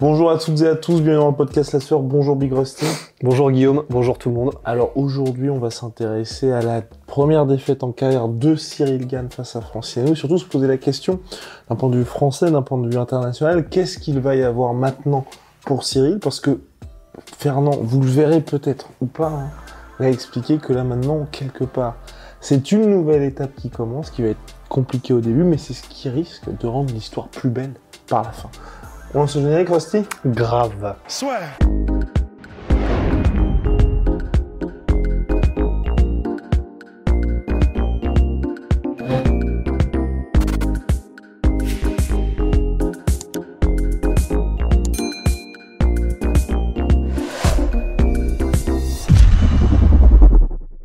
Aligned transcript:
Bonjour 0.00 0.30
à 0.30 0.38
toutes 0.38 0.62
et 0.62 0.66
à 0.66 0.76
tous, 0.76 1.02
bienvenue 1.02 1.16
dans 1.16 1.28
le 1.28 1.34
podcast 1.34 1.74
La 1.74 1.80
Sœur. 1.80 2.00
Bonjour 2.00 2.34
Big 2.34 2.50
Rusty. 2.54 2.86
Bonjour 3.22 3.50
Guillaume, 3.50 3.84
bonjour 3.90 4.16
tout 4.16 4.30
le 4.30 4.34
monde. 4.34 4.52
Alors 4.64 4.96
aujourd'hui, 4.96 5.50
on 5.50 5.58
va 5.58 5.68
s'intéresser 5.68 6.50
à 6.50 6.62
la 6.62 6.80
première 7.06 7.44
défaite 7.44 7.84
en 7.84 7.92
carrière 7.92 8.26
de 8.26 8.56
Cyril 8.56 9.06
Gann 9.06 9.28
face 9.28 9.56
à 9.56 9.60
Franciano. 9.60 10.12
Et 10.12 10.14
surtout 10.14 10.38
se 10.38 10.46
poser 10.46 10.68
la 10.68 10.78
question, 10.78 11.20
d'un 11.68 11.76
point 11.76 11.90
de 11.90 11.98
vue 11.98 12.06
français, 12.06 12.50
d'un 12.50 12.62
point 12.62 12.78
de 12.78 12.88
vue 12.88 12.96
international, 12.96 13.68
qu'est-ce 13.68 13.98
qu'il 13.98 14.20
va 14.20 14.36
y 14.36 14.42
avoir 14.42 14.72
maintenant 14.72 15.26
pour 15.66 15.84
Cyril? 15.84 16.18
Parce 16.18 16.40
que 16.40 16.60
Fernand, 17.36 17.76
vous 17.82 18.00
le 18.00 18.08
verrez 18.08 18.40
peut-être 18.40 18.88
ou 19.02 19.06
pas, 19.06 19.28
hein, 19.28 19.50
va 19.98 20.08
expliquer 20.08 20.56
que 20.56 20.72
là 20.72 20.82
maintenant, 20.82 21.26
quelque 21.30 21.64
part, 21.64 21.96
c'est 22.40 22.72
une 22.72 22.86
nouvelle 22.86 23.22
étape 23.22 23.54
qui 23.54 23.68
commence, 23.68 24.08
qui 24.08 24.22
va 24.22 24.28
être 24.28 24.40
compliquée 24.70 25.12
au 25.12 25.20
début, 25.20 25.44
mais 25.44 25.58
c'est 25.58 25.74
ce 25.74 25.82
qui 25.82 26.08
risque 26.08 26.48
de 26.58 26.66
rendre 26.66 26.90
l'histoire 26.90 27.28
plus 27.28 27.50
belle 27.50 27.74
par 28.08 28.22
la 28.22 28.30
fin. 28.30 28.48
On 29.12 29.22
le 29.22 29.26
générique, 29.26 29.70
Rusty 29.70 30.04
Grave. 30.24 30.94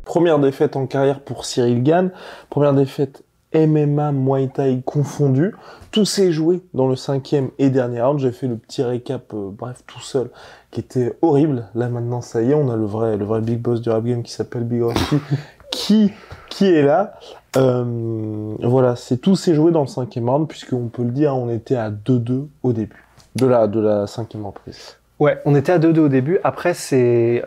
Première 0.04 0.40
défaite 0.40 0.74
en 0.74 0.86
carrière 0.88 1.20
pour 1.20 1.44
Cyril 1.44 1.84
Gann. 1.84 2.10
Première 2.50 2.72
défaite 2.72 3.22
MMA, 3.54 4.12
Muay 4.12 4.48
Thai 4.48 4.82
confondu. 4.84 5.54
Tout 5.90 6.04
s'est 6.04 6.32
joué 6.32 6.62
dans 6.74 6.88
le 6.88 6.96
cinquième 6.96 7.50
et 7.58 7.70
dernier 7.70 8.02
round. 8.02 8.18
J'ai 8.18 8.32
fait 8.32 8.48
le 8.48 8.56
petit 8.56 8.82
récap, 8.82 9.32
euh, 9.34 9.50
bref, 9.50 9.82
tout 9.86 10.00
seul, 10.00 10.30
qui 10.70 10.80
était 10.80 11.16
horrible. 11.22 11.68
Là 11.74 11.88
maintenant, 11.88 12.20
ça 12.20 12.42
y 12.42 12.50
est, 12.50 12.54
on 12.54 12.70
a 12.70 12.76
le 12.76 12.84
vrai, 12.84 13.16
le 13.16 13.24
vrai 13.24 13.40
big 13.40 13.60
boss 13.60 13.80
du 13.80 13.90
rap 13.90 14.04
game 14.04 14.22
qui 14.22 14.32
s'appelle 14.32 14.64
Big 14.64 14.82
Rusty, 14.82 15.16
qui, 15.70 16.12
qui 16.50 16.66
est 16.66 16.82
là? 16.82 17.14
Euh, 17.56 18.54
voilà, 18.62 18.96
c'est 18.96 19.18
tout 19.18 19.36
s'est 19.36 19.54
joué 19.54 19.72
dans 19.72 19.82
le 19.82 19.86
cinquième 19.86 20.28
round, 20.28 20.46
puisqu'on 20.48 20.88
peut 20.88 21.04
le 21.04 21.10
dire, 21.12 21.34
on 21.34 21.48
était 21.48 21.76
à 21.76 21.90
2-2 21.90 22.46
au 22.62 22.72
début 22.72 23.04
de 23.36 23.46
la, 23.46 23.66
de 23.66 23.80
la 23.80 24.06
cinquième 24.06 24.44
reprise. 24.46 24.96
Ouais, 25.18 25.40
on 25.46 25.54
était 25.54 25.72
à 25.72 25.78
2-2 25.78 25.98
au 26.00 26.08
début. 26.08 26.38
Après, 26.44 26.74
c'est. 26.74 27.42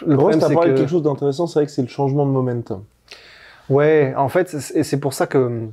Le 0.00 0.12
Le 0.12 0.16
problème, 0.16 0.40
c'est 0.40 0.54
parlé 0.54 0.70
de 0.70 0.74
que. 0.74 0.80
quelque 0.80 0.90
chose 0.90 1.02
d'intéressant, 1.02 1.46
c'est 1.46 1.58
vrai 1.58 1.66
que 1.66 1.72
c'est 1.72 1.82
le 1.82 1.88
changement 1.88 2.24
de 2.24 2.30
momentum. 2.30 2.84
Ouais, 3.68 4.14
en 4.16 4.28
fait, 4.28 4.48
c'est 4.48 4.76
et 4.78 4.82
c'est 4.82 5.00
pour 5.00 5.14
ça 5.14 5.26
que. 5.26 5.68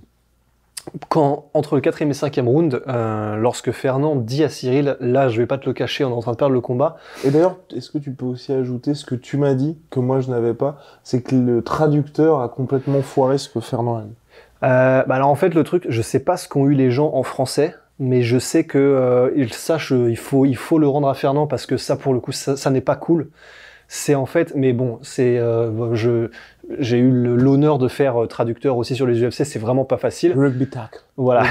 Quand, 1.10 1.50
entre 1.54 1.76
le 1.76 1.82
quatrième 1.82 2.10
et 2.10 2.16
cinquième 2.16 2.48
round, 2.48 2.82
euh, 2.88 3.36
lorsque 3.36 3.72
Fernand 3.72 4.16
dit 4.16 4.44
à 4.44 4.50
Cyril, 4.50 4.98
là, 5.02 5.28
je 5.28 5.40
vais 5.40 5.46
pas 5.46 5.58
te 5.60 5.68
le 5.68 5.74
cacher, 5.74 6.04
on 6.04 6.10
est 6.10 6.14
en 6.14 6.22
train 6.22 6.32
de 6.32 6.38
perdre 6.38 6.54
le 6.54 6.62
combat. 6.62 6.96
Et 7.24 7.30
d'ailleurs, 7.30 7.58
est-ce 7.76 7.92
que 7.92 8.00
tu 8.00 8.12
peux 8.12 8.26
aussi 8.26 8.54
ajouter 8.54 8.96
ce 8.96 9.06
que 9.06 9.14
tu 9.14 9.38
m'as 9.38 9.54
dit, 9.54 9.78
que 9.92 10.00
moi 10.00 10.20
je 10.20 10.32
n'avais 10.32 10.54
pas, 10.54 10.80
c'est 11.04 11.22
que 11.22 11.36
le 11.36 11.62
traducteur 11.62 12.42
a 12.42 12.50
complètement 12.50 13.02
foiré 13.02 13.38
ce 13.38 13.50
que 13.50 13.60
Fernand 13.60 13.98
a 13.98 14.02
dit. 14.04 14.16
Euh, 14.64 15.04
bah 15.04 15.16
alors 15.16 15.30
en 15.30 15.36
fait, 15.36 15.54
le 15.54 15.64
truc, 15.64 15.86
je 15.90 16.02
sais 16.02 16.22
pas 16.22 16.38
ce 16.38 16.48
qu'ont 16.48 16.66
eu 16.66 16.74
les 16.74 16.90
gens 16.92 17.12
en 17.14 17.24
français, 17.24 17.76
mais 18.00 18.22
je 18.22 18.40
sais 18.40 18.64
que 18.64 18.78
euh, 18.78 19.32
ils 19.36 19.54
sachent, 19.54 19.92
euh, 19.92 20.10
il 20.10 20.18
faut, 20.18 20.46
il 20.46 20.56
faut 20.56 20.80
le 20.80 20.88
rendre 20.88 21.10
à 21.10 21.14
Fernand 21.14 21.48
parce 21.48 21.66
que 21.66 21.78
ça, 21.78 21.98
pour 21.98 22.14
le 22.14 22.22
coup, 22.22 22.32
ça, 22.32 22.56
ça 22.56 22.70
n'est 22.72 22.82
pas 22.82 22.96
cool. 22.96 23.30
C'est 23.90 24.16
en 24.16 24.26
fait, 24.26 24.54
mais 24.56 24.72
bon, 24.72 25.00
c'est, 25.02 25.38
euh, 25.38 25.96
je, 25.96 26.30
j'ai 26.78 26.98
eu 26.98 27.10
l'honneur 27.12 27.80
de 27.80 27.88
faire 27.88 28.24
euh, 28.24 28.28
traducteur 28.28 28.78
aussi 28.78 28.96
sur 28.96 29.08
les 29.08 29.24
UFC, 29.24 29.44
c'est 29.44 29.60
vraiment 29.60 29.86
pas 29.86 29.98
facile. 29.98 30.34
Rugby 30.38 30.68
tackle. 30.68 31.00
Voilà. 31.18 31.44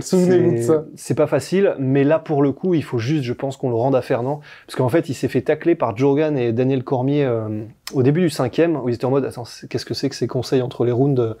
Souvenez-vous 0.00 0.56
de 0.56 0.62
ça. 0.62 0.84
C'est 0.94 1.14
pas 1.14 1.26
facile, 1.26 1.74
mais 1.78 2.04
là 2.04 2.18
pour 2.18 2.42
le 2.42 2.52
coup, 2.52 2.74
il 2.74 2.84
faut 2.84 2.98
juste, 2.98 3.24
je 3.24 3.32
pense, 3.32 3.56
qu'on 3.56 3.70
le 3.70 3.76
rende 3.76 3.96
à 3.96 4.02
Fernand, 4.02 4.40
parce 4.66 4.76
qu'en 4.76 4.88
fait, 4.88 5.08
il 5.08 5.14
s'est 5.14 5.28
fait 5.28 5.42
tacler 5.42 5.74
par 5.74 5.96
Jorgan 5.96 6.36
et 6.36 6.52
Daniel 6.52 6.84
Cormier 6.84 7.24
euh, 7.24 7.64
au 7.94 8.02
début 8.02 8.20
du 8.20 8.30
cinquième, 8.30 8.76
où 8.76 8.88
ils 8.88 8.94
étaient 8.94 9.04
en 9.04 9.10
mode, 9.10 9.24
attends, 9.24 9.44
qu'est-ce 9.70 9.84
que 9.84 9.94
c'est 9.94 10.08
que 10.08 10.16
ces 10.16 10.26
conseils 10.26 10.62
entre 10.62 10.84
les 10.84 10.92
rounds? 10.92 11.36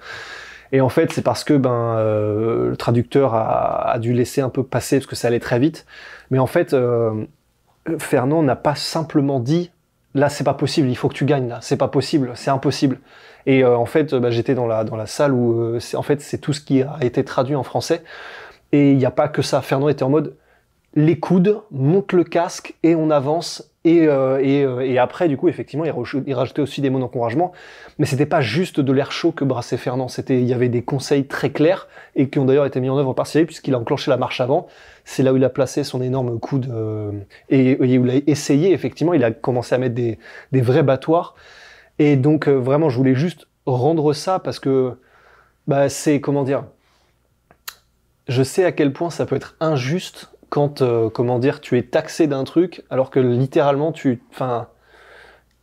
Et 0.72 0.80
en 0.80 0.88
fait, 0.88 1.12
c'est 1.12 1.22
parce 1.22 1.44
que 1.44 1.54
ben 1.54 1.96
euh, 1.96 2.70
le 2.70 2.76
traducteur 2.76 3.34
a, 3.34 3.90
a 3.90 3.98
dû 3.98 4.12
laisser 4.12 4.40
un 4.40 4.48
peu 4.48 4.62
passer 4.62 4.96
parce 4.98 5.06
que 5.06 5.16
ça 5.16 5.28
allait 5.28 5.40
très 5.40 5.58
vite. 5.58 5.86
Mais 6.30 6.38
en 6.38 6.46
fait, 6.46 6.74
euh, 6.74 7.24
Fernand 7.98 8.42
n'a 8.42 8.56
pas 8.56 8.74
simplement 8.74 9.40
dit, 9.40 9.70
là 10.16 10.28
c'est 10.28 10.44
pas 10.44 10.54
possible, 10.54 10.88
il 10.88 10.96
faut 10.96 11.08
que 11.08 11.14
tu 11.14 11.24
gagnes 11.24 11.48
là, 11.48 11.58
c'est 11.62 11.76
pas 11.76 11.88
possible, 11.88 12.32
c'est 12.34 12.50
impossible. 12.50 12.98
Et 13.46 13.62
euh, 13.62 13.76
en 13.76 13.86
fait, 13.86 14.14
bah, 14.14 14.30
j'étais 14.30 14.54
dans 14.54 14.66
la 14.66 14.82
dans 14.82 14.96
la 14.96 15.06
salle 15.06 15.32
où 15.32 15.60
euh, 15.60 15.80
en 15.94 16.02
fait 16.02 16.20
c'est 16.20 16.38
tout 16.38 16.52
ce 16.52 16.60
qui 16.60 16.82
a 16.82 16.98
été 17.02 17.24
traduit 17.24 17.54
en 17.54 17.62
français. 17.62 18.02
Et 18.72 18.90
il 18.90 18.98
n'y 18.98 19.06
a 19.06 19.10
pas 19.12 19.28
que 19.28 19.42
ça. 19.42 19.62
Fernand 19.62 19.88
était 19.88 20.02
en 20.02 20.10
mode 20.10 20.34
les 20.96 21.18
coudes, 21.18 21.60
monte 21.70 22.12
le 22.12 22.24
casque 22.24 22.74
et 22.82 22.94
on 22.94 23.10
avance. 23.10 23.70
Et, 23.84 24.08
euh, 24.08 24.40
euh, 24.42 24.80
et 24.80 24.98
après, 24.98 25.28
du 25.28 25.36
coup, 25.36 25.46
effectivement, 25.48 25.84
il, 25.84 25.92
raj- 25.92 26.22
il 26.26 26.34
rajoutait 26.34 26.62
aussi 26.62 26.80
des 26.80 26.90
mots 26.90 26.98
d'encouragement. 26.98 27.52
Mais 27.98 28.06
c'était 28.06 28.26
pas 28.26 28.40
juste 28.40 28.80
de 28.80 28.92
l'air 28.92 29.12
chaud 29.12 29.30
que 29.30 29.44
brassait 29.44 29.76
Fernand. 29.76 30.08
C'était, 30.08 30.40
il 30.40 30.48
y 30.48 30.54
avait 30.54 30.68
des 30.68 30.82
conseils 30.82 31.26
très 31.26 31.50
clairs 31.50 31.86
et 32.16 32.28
qui 32.28 32.40
ont 32.40 32.46
d'ailleurs 32.46 32.66
été 32.66 32.80
mis 32.80 32.88
en 32.88 32.98
œuvre 32.98 33.12
par 33.12 33.28
Cyril 33.28 33.46
puisqu'il 33.46 33.74
a 33.74 33.78
enclenché 33.78 34.10
la 34.10 34.16
marche 34.16 34.40
avant. 34.40 34.66
C'est 35.04 35.22
là 35.22 35.32
où 35.32 35.36
il 35.36 35.44
a 35.44 35.50
placé 35.50 35.84
son 35.84 36.02
énorme 36.02 36.40
coude 36.40 36.68
euh, 36.72 37.12
et, 37.48 37.72
et 37.72 37.98
où 37.98 38.06
il 38.06 38.10
a 38.10 38.20
essayé. 38.26 38.72
Effectivement, 38.72 39.12
il 39.12 39.22
a 39.22 39.30
commencé 39.30 39.74
à 39.74 39.78
mettre 39.78 39.94
des, 39.94 40.18
des 40.50 40.62
vrais 40.62 40.82
battoirs. 40.82 41.36
Et 42.00 42.16
donc, 42.16 42.48
vraiment, 42.48 42.88
je 42.88 42.96
voulais 42.96 43.14
juste 43.14 43.46
rendre 43.66 44.14
ça 44.14 44.38
parce 44.40 44.58
que 44.58 44.94
bah, 45.68 45.88
c'est 45.88 46.20
comment 46.20 46.42
dire 46.42 46.64
je 48.28 48.42
sais 48.42 48.64
à 48.64 48.72
quel 48.72 48.92
point 48.92 49.10
ça 49.10 49.24
peut 49.24 49.36
être 49.36 49.54
injuste 49.60 50.32
quand, 50.48 50.82
euh, 50.82 51.10
comment 51.10 51.38
dire, 51.38 51.60
tu 51.60 51.78
es 51.78 51.82
taxé 51.82 52.26
d'un 52.26 52.44
truc 52.44 52.84
alors 52.90 53.10
que 53.10 53.20
littéralement 53.20 53.92
tu, 53.92 54.22
enfin, 54.30 54.68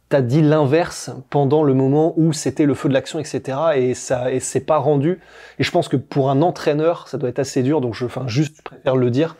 t'as 0.09 0.21
dit 0.21 0.41
l'inverse 0.41 1.11
pendant 1.29 1.63
le 1.63 1.73
moment 1.73 2.13
où 2.17 2.33
c'était 2.33 2.65
le 2.65 2.73
feu 2.75 2.89
de 2.89 2.93
l'action, 2.93 3.19
etc. 3.19 3.57
Et 3.75 3.93
ça, 3.93 4.31
et 4.31 4.39
c'est 4.39 4.59
pas 4.65 4.77
rendu. 4.77 5.19
Et 5.59 5.63
je 5.63 5.71
pense 5.71 5.87
que 5.87 5.97
pour 5.97 6.29
un 6.29 6.41
entraîneur, 6.41 7.07
ça 7.07 7.17
doit 7.17 7.29
être 7.29 7.39
assez 7.39 7.63
dur. 7.63 7.81
Donc 7.81 7.93
je, 7.95 8.05
enfin, 8.05 8.27
juste, 8.27 8.57
je 8.57 8.61
préfère 8.61 8.95
le 8.95 9.09
dire. 9.09 9.35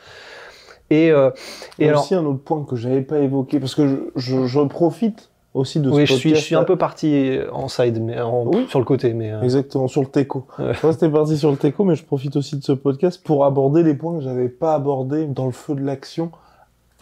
Et, 0.90 1.12
euh, 1.12 1.32
Et 1.80 1.90
alors, 1.90 2.04
aussi 2.04 2.16
un 2.16 2.26
autre 2.26 2.44
point 2.44 2.66
que 2.66 2.76
j'avais 2.76 3.02
pas 3.02 3.20
évoqué, 3.20 3.60
parce 3.60 3.76
que 3.76 3.88
je, 3.88 3.96
je, 4.16 4.46
je 4.46 4.60
profite 4.62 5.30
aussi 5.54 5.80
de 5.80 5.90
ce 5.92 5.96
oui, 5.96 6.06
je 6.06 6.14
suis, 6.16 6.30
je 6.36 6.42
suis 6.42 6.56
un 6.56 6.64
peu 6.64 6.78
parti 6.78 7.38
en 7.52 7.68
side, 7.68 8.02
mais 8.02 8.20
en, 8.20 8.46
Oui. 8.48 8.66
sur 8.70 8.80
le 8.80 8.86
côté, 8.86 9.14
mais. 9.14 9.32
euh, 9.32 9.42
Exactement, 9.42 9.88
sur 9.88 10.02
le 10.02 10.08
teco. 10.08 10.48
Ouais. 10.60 10.74
Moi, 10.82 10.94
c'était 10.94 11.10
parti 11.10 11.38
sur 11.38 11.52
le 11.52 11.58
teco, 11.58 11.84
mais 11.84 11.96
je 11.96 12.04
profite 12.04 12.36
aussi 12.36 12.58
de 12.58 12.64
ce 12.64 12.72
podcast 12.72 13.22
pour 13.24 13.46
aborder 13.46 13.84
les 13.84 13.94
points 13.94 14.16
que 14.18 14.22
j'avais 14.24 14.50
pas 14.50 14.74
abordés 14.74 15.26
dans 15.28 15.46
le 15.46 15.52
feu 15.52 15.76
de 15.76 15.82
l'action 15.82 16.32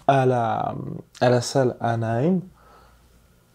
à 0.07 0.25
la, 0.25 0.75
à 1.21 1.29
la 1.29 1.41
salle 1.41 1.75
Anaheim. 1.79 2.39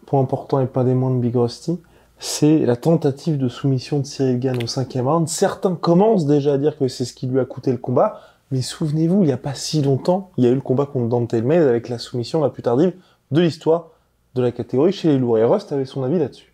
Point 0.05 0.21
important 0.21 0.59
et 0.61 0.67
pas 0.67 0.83
des 0.85 0.93
moindres 0.93 1.17
de 1.17 1.21
Big 1.21 1.35
Rusty, 1.35 1.79
c'est 2.17 2.59
la 2.59 2.77
tentative 2.77 3.37
de 3.37 3.49
soumission 3.49 3.99
de 3.99 4.05
Cyril 4.05 4.39
Gann 4.39 4.57
au 4.63 4.67
cinquième 4.67 5.07
round. 5.07 5.27
Certains 5.27 5.75
commencent 5.75 6.25
déjà 6.25 6.53
à 6.53 6.57
dire 6.57 6.77
que 6.77 6.87
c'est 6.87 7.03
ce 7.05 7.13
qui 7.13 7.27
lui 7.27 7.39
a 7.41 7.45
coûté 7.45 7.71
le 7.71 7.77
combat, 7.77 8.21
mais 8.49 8.61
souvenez-vous, 8.61 9.23
il 9.23 9.29
y 9.29 9.33
a 9.33 9.37
pas 9.37 9.53
si 9.53 9.81
longtemps, 9.81 10.31
il 10.37 10.45
y 10.45 10.47
a 10.47 10.49
eu 10.49 10.55
le 10.55 10.61
combat 10.61 10.85
contre 10.85 11.09
Dante 11.09 11.33
May 11.33 11.57
avec 11.57 11.89
la 11.89 11.97
soumission 11.99 12.41
la 12.41 12.49
plus 12.49 12.63
tardive 12.63 12.93
de 13.31 13.41
l'histoire 13.41 13.89
de 14.37 14.43
la 14.43 14.51
catégorie 14.51 14.91
chez 14.91 15.09
les 15.09 15.17
lourds. 15.17 15.37
Et 15.37 15.43
avait 15.43 15.85
son 15.85 16.03
avis 16.03 16.19
là-dessus. 16.19 16.53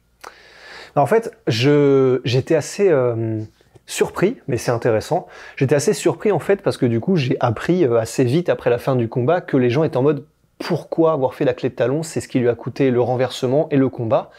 En 0.96 1.06
fait, 1.06 1.32
j'étais 1.48 2.56
assez 2.56 2.90
euh, 2.90 3.42
surpris, 3.88 4.38
mais 4.48 4.58
c'est 4.58 4.72
intéressant. 4.72 5.28
J'étais 5.56 5.76
assez 5.76 5.94
surpris 5.94 6.32
en 6.32 6.40
fait 6.40 6.62
parce 6.62 6.78
que 6.78 6.86
du 6.86 7.00
coup, 7.00 7.16
j'ai 7.16 7.36
appris 7.40 7.86
euh, 7.86 8.00
assez 8.00 8.24
vite 8.24 8.50
après 8.50 8.70
la 8.70 8.78
fin 8.78 8.96
du 8.96 9.10
combat 9.10 9.42
que 9.42 9.58
les 9.58 9.70
gens 9.70 9.84
étaient 9.84 9.98
en 9.98 10.04
mode 10.04 10.26
pourquoi 10.60 11.14
avoir 11.14 11.34
fait 11.34 11.46
la 11.46 11.54
clé 11.54 11.70
de 11.70 11.76
talon, 11.76 12.04
c'est 12.04 12.22
ce 12.22 12.28
qui 12.28 12.40
lui 12.40 12.48
a 12.48 12.56
coûté 12.56 12.92
le 12.92 13.02
renversement 13.02 13.68
et 13.72 13.78
le 13.78 13.90
combat. 13.90 14.30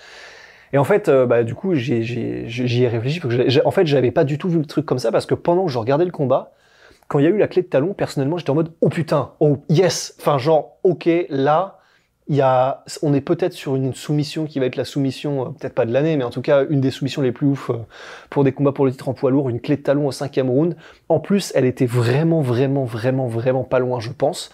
Et 0.73 0.79
en 0.79 0.85
fait, 0.85 1.08
euh, 1.08 1.26
bah, 1.26 1.43
du 1.43 1.55
coup, 1.55 1.75
j'y 1.75 1.93
ai 1.93 2.88
réfléchi. 2.88 3.20
parce 3.20 3.35
que 3.35 3.67
en 3.67 3.70
fait, 3.70 3.87
j'avais 3.87 4.11
pas 4.11 4.25
du 4.25 4.38
tout 4.38 4.49
vu 4.49 4.58
le 4.58 4.64
truc 4.64 4.87
comme 4.87 4.99
ça 4.99 5.12
parce 5.12 5.26
que 5.26 5.35
pendant 5.35 5.67
que 5.67 5.70
je 5.70 5.79
regardais 5.79 6.05
le 6.05 6.11
combat, 6.11 6.52
quand 7.08 7.19
il 7.19 7.25
y 7.25 7.29
a 7.29 7.31
eu 7.31 7.38
la 7.38 7.49
clé 7.49 7.62
de 7.62 7.67
talon, 7.67 7.94
personnellement, 7.94 8.38
j'étais 8.38 8.50
en 8.50 8.55
mode 8.55 8.73
oh 8.81 8.88
putain, 8.88 9.32
oh 9.41 9.58
yes, 9.69 10.17
enfin 10.19 10.38
genre 10.38 10.79
ok, 10.82 11.08
là, 11.29 11.79
il 12.29 12.37
y 12.37 12.41
a, 12.41 12.85
on 13.03 13.12
est 13.12 13.21
peut-être 13.21 13.53
sur 13.53 13.76
une 13.76 13.93
soumission 13.93 14.47
qui 14.47 14.59
va 14.59 14.67
être 14.67 14.76
la 14.76 14.85
soumission, 14.85 15.43
euh, 15.43 15.49
peut-être 15.50 15.75
pas 15.75 15.85
de 15.85 15.93
l'année, 15.93 16.17
mais 16.17 16.25
en 16.25 16.31
tout 16.31 16.41
cas 16.41 16.65
une 16.71 16.81
des 16.81 16.91
soumissions 16.91 17.21
les 17.21 17.32
plus 17.32 17.47
ouf 17.47 17.71
euh, 17.71 17.75
pour 18.31 18.44
des 18.44 18.53
combats 18.53 18.73
pour 18.73 18.87
le 18.87 18.93
titre 18.93 19.09
en 19.09 19.15
poids 19.15 19.31
lourd, 19.31 19.50
une 19.50 19.61
clé 19.61 19.76
de 19.76 19.82
talon 19.82 20.06
au 20.06 20.12
cinquième 20.12 20.49
round. 20.49 20.76
En 21.09 21.21
plus, 21.21 21.53
elle 21.55 21.67
était 21.67 21.87
vraiment, 21.87 22.41
vraiment, 22.41 22.85
vraiment, 22.85 23.26
vraiment 23.26 23.65
pas 23.65 23.79
loin, 23.79 24.00
je 24.00 24.11
pense. 24.11 24.50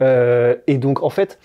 Euh, 0.00 0.56
et 0.66 0.78
donc, 0.78 1.02
en 1.02 1.10
fait, 1.10 1.38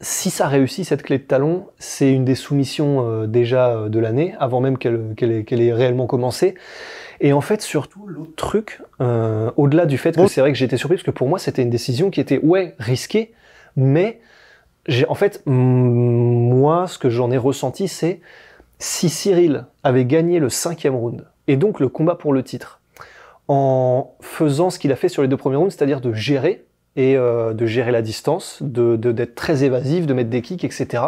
si 0.00 0.30
ça 0.30 0.46
réussit 0.46 0.84
cette 0.84 1.02
clé 1.02 1.18
de 1.18 1.22
talon, 1.22 1.68
c'est 1.78 2.12
une 2.12 2.24
des 2.24 2.34
soumissions 2.34 3.08
euh, 3.08 3.26
déjà 3.26 3.88
de 3.88 3.98
l'année, 3.98 4.34
avant 4.38 4.60
même 4.60 4.76
qu'elle 4.78 5.14
ait, 5.20 5.72
réellement 5.72 6.06
commencé. 6.06 6.54
Et 7.20 7.32
en 7.32 7.40
fait, 7.40 7.62
surtout, 7.62 8.06
l'autre 8.06 8.34
truc, 8.36 8.82
euh, 9.00 9.50
au-delà 9.56 9.86
du 9.86 9.96
fait 9.96 10.14
que 10.16 10.26
c'est 10.26 10.42
vrai 10.42 10.52
que 10.52 10.58
j'étais 10.58 10.76
surpris, 10.76 10.96
parce 10.96 11.06
que 11.06 11.10
pour 11.10 11.28
moi, 11.28 11.38
c'était 11.38 11.62
une 11.62 11.70
décision 11.70 12.10
qui 12.10 12.20
était, 12.20 12.38
ouais, 12.38 12.74
risquée, 12.78 13.32
mais 13.76 14.20
j'ai, 14.86 15.06
en 15.08 15.14
fait, 15.14 15.42
moi, 15.46 16.86
ce 16.86 16.98
que 16.98 17.10
j'en 17.10 17.30
ai 17.30 17.38
ressenti, 17.38 17.88
c'est 17.88 18.20
si 18.78 19.08
Cyril 19.08 19.66
avait 19.82 20.04
gagné 20.04 20.38
le 20.38 20.48
cinquième 20.48 20.94
round, 20.94 21.26
et 21.48 21.56
donc 21.56 21.80
le 21.80 21.88
combat 21.88 22.14
pour 22.14 22.32
le 22.32 22.42
titre, 22.42 22.80
en 23.48 24.14
faisant 24.20 24.70
ce 24.70 24.78
qu'il 24.78 24.92
a 24.92 24.96
fait 24.96 25.08
sur 25.08 25.22
les 25.22 25.28
deux 25.28 25.36
premiers 25.36 25.56
rounds, 25.56 25.74
c'est-à-dire 25.74 26.00
de 26.00 26.12
gérer, 26.12 26.66
et 26.96 27.16
euh, 27.16 27.52
de 27.52 27.66
gérer 27.66 27.92
la 27.92 28.02
distance, 28.02 28.58
de 28.62 28.96
d'être 28.96 29.34
très 29.34 29.64
évasif, 29.64 30.06
de 30.06 30.14
mettre 30.14 30.30
des 30.30 30.42
kicks, 30.42 30.64
etc. 30.64 31.02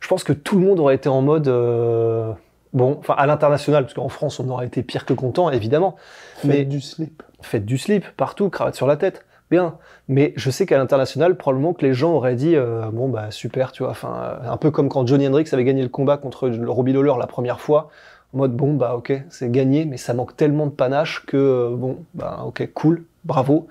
Je 0.00 0.08
pense 0.08 0.22
que 0.22 0.32
tout 0.32 0.58
le 0.58 0.64
monde 0.64 0.78
aurait 0.80 0.94
été 0.94 1.08
en 1.08 1.22
mode 1.22 1.48
euh, 1.48 2.30
bon, 2.74 2.96
enfin 3.00 3.14
à 3.16 3.26
l'international, 3.26 3.84
parce 3.84 3.94
qu'en 3.94 4.10
France 4.10 4.38
on 4.38 4.48
aurait 4.50 4.66
été 4.66 4.82
pire 4.82 5.06
que 5.06 5.14
content, 5.14 5.50
évidemment. 5.50 5.96
Faites 6.36 6.50
mais 6.50 6.64
du 6.64 6.80
slip. 6.80 7.22
Faites 7.40 7.64
du 7.64 7.78
slip 7.78 8.04
partout, 8.16 8.50
cravate 8.50 8.74
sur 8.74 8.86
la 8.86 8.96
tête, 8.96 9.24
bien. 9.50 9.76
Mais 10.08 10.32
je 10.36 10.50
sais 10.50 10.66
qu'à 10.66 10.78
l'international, 10.78 11.36
probablement 11.36 11.72
que 11.72 11.84
les 11.84 11.94
gens 11.94 12.12
auraient 12.12 12.36
dit 12.36 12.56
euh, 12.56 12.90
bon 12.92 13.08
bah 13.08 13.30
super, 13.30 13.72
tu 13.72 13.82
vois. 13.82 13.92
Enfin, 13.92 14.38
un 14.44 14.56
peu 14.56 14.70
comme 14.70 14.88
quand 14.88 15.06
Johnny 15.06 15.26
Hendricks 15.26 15.52
avait 15.52 15.64
gagné 15.64 15.82
le 15.82 15.88
combat 15.88 16.16
contre 16.16 16.48
Robbie 16.48 16.92
Lawler 16.92 17.14
la 17.18 17.26
première 17.26 17.60
fois. 17.60 17.90
En 18.34 18.38
mode 18.38 18.54
bon 18.54 18.74
bah 18.74 18.94
ok, 18.94 19.12
c'est 19.30 19.50
gagné, 19.50 19.86
mais 19.86 19.96
ça 19.96 20.12
manque 20.12 20.36
tellement 20.36 20.66
de 20.66 20.72
panache 20.72 21.24
que 21.26 21.74
bon 21.74 22.04
bah 22.14 22.42
ok 22.46 22.68
cool, 22.74 23.04
bravo. 23.24 23.68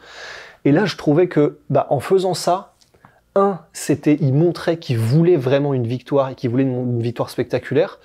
Et 0.68 0.74
là, 0.74 0.84
je 0.84 0.98
trouvais 0.98 1.30
que, 1.30 1.60
bah, 1.70 1.88
en 1.92 2.02
faisant 2.02 2.34
ça, 2.34 2.74
un, 3.36 3.62
c'était, 3.72 4.18
il 4.20 4.34
montrait 4.34 4.80
qu'il 4.80 4.98
voulait 4.98 5.38
vraiment 5.38 5.74
une 5.74 5.88
victoire 5.88 6.32
et 6.32 6.36
qu'il 6.36 6.50
voulait 6.50 6.64
une, 6.64 7.02
victoire 7.02 7.30
spectaculaire. 7.30 8.00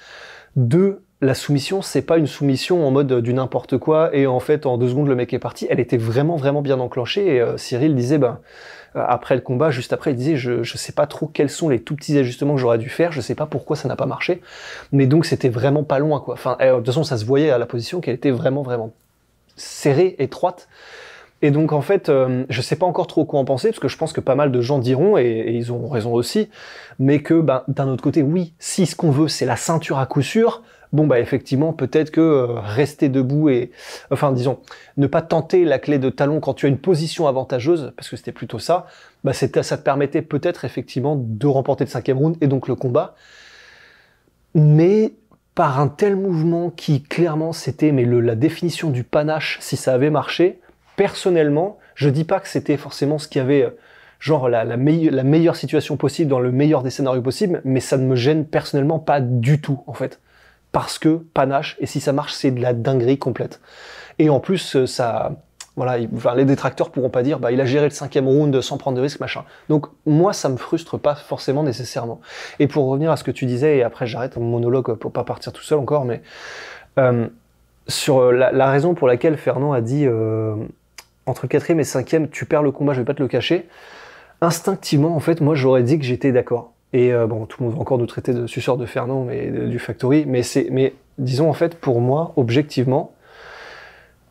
Deux, 0.54 1.02
la 1.22 1.34
soumission, 1.34 1.82
c'est 1.82 2.02
pas 2.02 2.18
une 2.18 2.26
soumission 2.26 2.86
en 2.86 2.90
mode 2.90 3.20
du 3.20 3.32
n'importe 3.32 3.78
quoi 3.78 4.14
et 4.14 4.26
en 4.26 4.40
fait 4.40 4.66
en 4.66 4.76
deux 4.76 4.88
secondes 4.88 5.06
le 5.06 5.14
mec 5.14 5.32
est 5.32 5.38
parti. 5.38 5.66
Elle 5.70 5.78
était 5.80 5.96
vraiment 5.96 6.36
vraiment 6.36 6.62
bien 6.62 6.80
enclenchée 6.80 7.36
et 7.36 7.40
euh, 7.40 7.56
Cyril 7.56 7.94
disait 7.94 8.18
ben 8.18 8.40
après 8.94 9.34
le 9.34 9.40
combat, 9.40 9.70
juste 9.70 9.92
après, 9.94 10.10
il 10.10 10.16
disait 10.16 10.36
je 10.36 10.62
je 10.62 10.76
sais 10.76 10.92
pas 10.92 11.06
trop 11.06 11.26
quels 11.26 11.48
sont 11.48 11.68
les 11.68 11.80
tout 11.80 11.96
petits 11.96 12.18
ajustements 12.18 12.54
que 12.54 12.60
j'aurais 12.60 12.76
dû 12.76 12.88
faire, 12.88 13.12
je 13.12 13.20
sais 13.20 13.34
pas 13.34 13.46
pourquoi 13.46 13.76
ça 13.76 13.88
n'a 13.88 13.96
pas 13.96 14.04
marché, 14.04 14.42
mais 14.90 15.06
donc 15.06 15.24
c'était 15.24 15.48
vraiment 15.48 15.84
pas 15.84 15.98
loin 15.98 16.20
quoi. 16.20 16.34
De 16.34 16.76
toute 16.76 16.86
façon 16.86 17.04
ça 17.04 17.16
se 17.16 17.24
voyait 17.24 17.50
à 17.50 17.56
la 17.56 17.66
position 17.66 18.00
qu'elle 18.00 18.16
était 18.16 18.32
vraiment 18.32 18.62
vraiment 18.62 18.92
serrée, 19.56 20.16
étroite. 20.18 20.68
Et 21.44 21.50
donc 21.50 21.72
en 21.72 21.80
fait, 21.80 22.08
euh, 22.08 22.44
je 22.50 22.60
sais 22.60 22.76
pas 22.76 22.86
encore 22.86 23.06
trop 23.06 23.24
quoi 23.24 23.40
en 23.40 23.44
penser 23.44 23.68
parce 23.68 23.80
que 23.80 23.88
je 23.88 23.96
pense 23.96 24.12
que 24.12 24.20
pas 24.20 24.34
mal 24.34 24.52
de 24.52 24.60
gens 24.60 24.78
diront 24.78 25.16
et, 25.16 25.46
ils 25.48 25.72
ont 25.72 25.88
raison 25.88 26.12
aussi, 26.12 26.50
mais 26.98 27.20
que 27.20 27.40
ben, 27.40 27.64
d'un 27.68 27.88
autre 27.88 28.02
côté, 28.02 28.22
oui, 28.22 28.52
si 28.58 28.86
ce 28.86 28.94
qu'on 28.94 29.10
veut 29.10 29.28
c'est 29.28 29.46
la 29.46 29.56
ceinture 29.56 29.98
à 29.98 30.06
coup 30.06 30.22
sûr, 30.22 30.62
bon 30.92 31.06
bah 31.06 31.20
effectivement 31.20 31.72
peut-être 31.72 32.10
que 32.10 32.20
euh, 32.20 32.46
rester 32.60 33.08
debout 33.08 33.48
et 33.48 33.70
enfin 34.10 34.32
disons 34.32 34.58
ne 34.96 35.06
pas 35.06 35.22
tenter 35.22 35.64
la 35.64 35.78
clé 35.78 35.98
de 35.98 36.10
talon 36.10 36.40
quand 36.40 36.54
tu 36.54 36.66
as 36.66 36.68
une 36.68 36.78
position 36.78 37.26
avantageuse 37.26 37.92
parce 37.96 38.08
que 38.08 38.16
c'était 38.16 38.32
plutôt 38.32 38.58
ça, 38.58 38.86
bah 39.24 39.32
ça 39.32 39.48
te 39.48 39.82
permettait 39.82 40.22
peut-être 40.22 40.64
effectivement 40.64 41.16
de 41.18 41.46
remporter 41.46 41.84
le 41.84 41.90
cinquième 41.90 42.18
round 42.18 42.36
et 42.40 42.46
donc 42.46 42.68
le 42.68 42.74
combat, 42.74 43.14
mais 44.54 45.14
par 45.54 45.80
un 45.80 45.88
tel 45.88 46.16
mouvement 46.16 46.70
qui 46.70 47.02
clairement 47.02 47.52
c'était 47.52 47.92
mais 47.92 48.04
le, 48.04 48.20
la 48.20 48.34
définition 48.34 48.90
du 48.90 49.04
panache 49.04 49.58
si 49.60 49.76
ça 49.76 49.94
avait 49.94 50.10
marché 50.10 50.60
personnellement, 50.96 51.78
je 51.94 52.08
dis 52.08 52.24
pas 52.24 52.40
que 52.40 52.48
c'était 52.48 52.76
forcément 52.76 53.18
ce 53.18 53.28
qui 53.28 53.38
avait 53.38 53.62
euh, 53.62 53.70
genre 54.18 54.48
la, 54.48 54.64
la, 54.64 54.76
la, 54.76 55.24
meilleure 55.24 55.56
situation 55.56 55.96
possible 55.96 56.30
dans 56.30 56.38
le 56.38 56.52
meilleur 56.52 56.82
des 56.82 56.90
scénarios 56.90 57.22
possibles, 57.22 57.60
mais 57.64 57.80
ça 57.80 57.96
ne 57.96 58.06
me 58.06 58.14
gêne 58.14 58.46
personnellement 58.46 59.00
pas 59.00 59.20
du 59.20 59.60
tout 59.60 59.82
en 59.86 59.94
fait, 59.94 60.20
parce 60.72 60.98
que 60.98 61.20
panache 61.34 61.76
et 61.80 61.86
si 61.86 62.00
ça 62.00 62.12
marche, 62.12 62.32
c'est 62.32 62.50
de 62.50 62.60
la 62.60 62.72
dinguerie 62.72 63.18
complète. 63.18 63.60
Et 64.18 64.30
en 64.30 64.40
plus, 64.40 64.76
euh, 64.76 64.86
ça, 64.86 65.32
voilà, 65.76 65.98
les 66.34 66.44
détracteurs 66.44 66.90
pourront 66.90 67.10
pas 67.10 67.22
dire, 67.22 67.38
bah 67.38 67.52
il 67.52 67.60
a 67.60 67.64
géré 67.64 67.84
le 67.84 67.90
cinquième 67.90 68.26
round 68.26 68.60
sans 68.60 68.76
prendre 68.76 68.96
de 68.96 69.02
risques, 69.02 69.20
machin. 69.20 69.44
Donc 69.68 69.86
moi, 70.06 70.32
ça 70.32 70.48
me 70.48 70.56
frustre 70.56 70.98
pas 70.98 71.14
forcément 71.14 71.62
nécessairement. 71.62 72.20
Et 72.58 72.66
pour 72.66 72.86
revenir 72.88 73.10
à 73.10 73.16
ce 73.16 73.24
que 73.24 73.30
tu 73.30 73.46
disais, 73.46 73.78
et 73.78 73.82
après 73.82 74.06
j'arrête 74.06 74.36
mon 74.36 74.48
monologue 74.48 74.94
pour 74.94 75.12
pas 75.12 75.24
partir 75.24 75.52
tout 75.52 75.62
seul 75.62 75.78
encore, 75.78 76.04
mais 76.04 76.22
euh, 76.98 77.26
sur 77.88 78.32
la, 78.32 78.52
la, 78.52 78.70
raison 78.70 78.94
pour 78.94 79.08
laquelle 79.08 79.36
Fernand 79.36 79.72
a 79.72 79.80
dit 79.80 80.06
euh, 80.06 80.54
entre 81.26 81.46
quatrième 81.46 81.80
et 81.80 81.84
cinquième, 81.84 82.28
tu 82.28 82.44
perds 82.44 82.62
le 82.62 82.70
combat, 82.70 82.92
je 82.92 83.00
vais 83.00 83.04
pas 83.04 83.14
te 83.14 83.22
le 83.22 83.28
cacher. 83.28 83.68
Instinctivement, 84.40 85.14
en 85.14 85.20
fait, 85.20 85.40
moi, 85.40 85.54
j'aurais 85.54 85.82
dit 85.82 85.98
que 85.98 86.04
j'étais 86.04 86.32
d'accord. 86.32 86.71
Et 86.92 87.12
euh, 87.12 87.26
bon, 87.26 87.46
tout 87.46 87.62
le 87.62 87.66
monde 87.66 87.76
va 87.76 87.80
encore 87.80 87.98
nous 87.98 88.06
traiter 88.06 88.34
de 88.34 88.46
suceur 88.46 88.76
de 88.76 88.86
Fernand, 88.86 89.24
mais 89.24 89.50
du 89.50 89.78
Factory. 89.78 90.24
Mais 90.26 90.42
c'est, 90.42 90.68
mais 90.70 90.94
disons 91.18 91.48
en 91.48 91.54
fait, 91.54 91.76
pour 91.76 92.00
moi, 92.00 92.32
objectivement, 92.36 93.14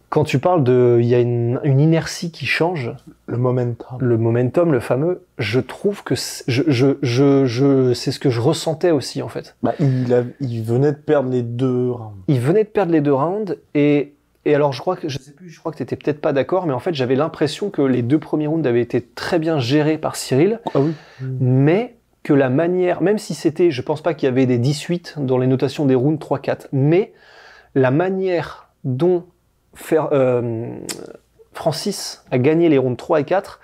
quand 0.10 0.26
tu 0.26 0.40
parles 0.40 0.64
de, 0.64 1.00
il 1.02 1.08
y 1.08 1.16
a 1.16 1.20
une, 1.20 1.60
inertie 1.64 2.32
qui 2.32 2.46
change. 2.46 2.92
Le 3.28 3.38
momentum. 3.38 3.98
Le 4.00 4.18
momentum, 4.18 4.74
le 4.74 4.82
fameux. 4.82 5.26
Je 5.38 5.62
trouve 5.62 6.04
que 6.04 6.16
je, 6.48 6.64
je, 6.68 6.98
je, 7.02 7.46
je 7.46 7.94
c'est 7.94 8.12
ce 8.12 8.20
que 8.20 8.30
je 8.30 8.42
ressentais 8.42 8.92
aussi 8.92 9.22
en 9.22 9.30
fait. 9.30 9.56
Bah, 9.64 9.74
il, 9.80 10.14
a, 10.14 10.24
il 10.42 10.64
venait 10.64 10.92
de 10.92 10.98
perdre 10.98 11.30
les 11.32 11.44
deux 11.44 11.92
rounds. 11.92 12.14
Il 12.28 12.42
venait 12.42 12.66
de 12.66 12.70
perdre 12.70 12.92
les 12.92 13.02
deux 13.02 13.14
rounds 13.14 13.58
et 13.74 14.14
et 14.44 14.56
alors, 14.56 14.74
je 14.74 14.82
crois 14.82 14.96
que, 14.96 15.08
je 15.08 15.20
sais 15.20 15.34
plus, 15.34 15.50
je 15.50 15.60
crois 15.60 15.72
que 15.72 15.78
t'étais 15.78 15.96
peut-être 15.96 16.20
pas 16.20 16.34
d'accord, 16.34 16.66
mais 16.66 16.74
en 16.74 16.80
fait, 16.80 16.96
j'avais 16.96 17.14
l'impression 17.14 17.70
que 17.70 17.84
les 17.84 18.02
deux 18.02 18.18
premiers 18.18 18.48
rounds 18.48 18.68
avaient 18.68 18.82
été 18.82 19.00
très 19.00 19.38
bien 19.38 19.60
gérés 19.60 20.00
par 20.00 20.16
Cyril. 20.16 20.60
Ah 20.74 20.80
oui. 20.80 20.94
Mais 21.40 21.96
que 22.24 22.34
la 22.34 22.50
manière, 22.50 23.02
même 23.02 23.18
si 23.18 23.34
c'était, 23.34 23.72
je 23.72 23.82
pense 23.82 24.02
pas 24.02 24.14
qu'il 24.14 24.28
y 24.28 24.32
avait 24.32 24.46
des 24.46 24.58
18 24.58 25.16
dans 25.20 25.38
les 25.38 25.48
notations 25.48 25.86
des 25.86 25.96
rounds 25.96 26.24
3-4, 26.24 26.68
mais 26.72 27.14
la 27.74 27.92
manière 27.92 28.70
dont 28.84 29.26
euh, 29.94 30.76
Francis 31.54 32.24
a 32.32 32.38
gagné 32.38 32.70
les 32.70 32.78
rounds 32.78 32.98
3 32.98 33.22
et 33.22 33.24
4, 33.24 33.60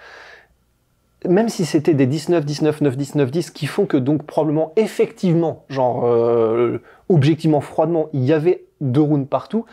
même 1.27 1.49
si 1.49 1.65
c'était 1.65 1.93
des 1.93 2.05
19, 2.05 2.45
19, 2.45 2.81
9, 2.81 2.97
19, 2.97 3.31
10, 3.31 3.51
qui 3.51 3.67
font 3.67 3.85
que 3.85 3.97
donc 3.97 4.23
probablement 4.23 4.73
effectivement, 4.75 5.65
genre 5.69 6.05
euh, 6.05 6.81
objectivement 7.09 7.61
froidement, 7.61 8.09
il 8.13 8.23
y 8.23 8.33
avait 8.33 8.65
deux 8.81 9.01
rounds 9.01 9.27
partout, 9.27 9.65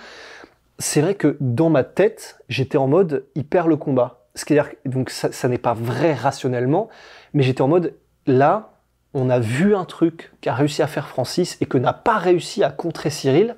c'est 0.78 1.00
vrai 1.00 1.14
que 1.14 1.36
dans 1.40 1.70
ma 1.70 1.84
tête, 1.84 2.40
j'étais 2.48 2.78
en 2.78 2.88
mode, 2.88 3.26
il 3.34 3.46
perd 3.46 3.68
le 3.68 3.76
combat. 3.76 4.26
C'est-à-dire, 4.34 4.72
donc 4.84 5.10
ça 5.10 5.48
n'est 5.48 5.58
pas 5.58 5.74
vrai 5.74 6.12
rationnellement, 6.12 6.88
mais 7.34 7.44
j'étais 7.44 7.62
en 7.62 7.68
mode, 7.68 7.94
là, 8.26 8.73
on 9.14 9.30
a 9.30 9.38
vu 9.38 9.74
un 9.74 9.84
truc 9.84 10.32
qu'a 10.40 10.54
réussi 10.54 10.82
à 10.82 10.86
faire 10.86 11.08
Francis 11.08 11.56
et 11.60 11.66
que 11.66 11.78
n'a 11.78 11.92
pas 11.92 12.18
réussi 12.18 12.62
à 12.62 12.70
contrer 12.70 13.10
Cyril, 13.10 13.56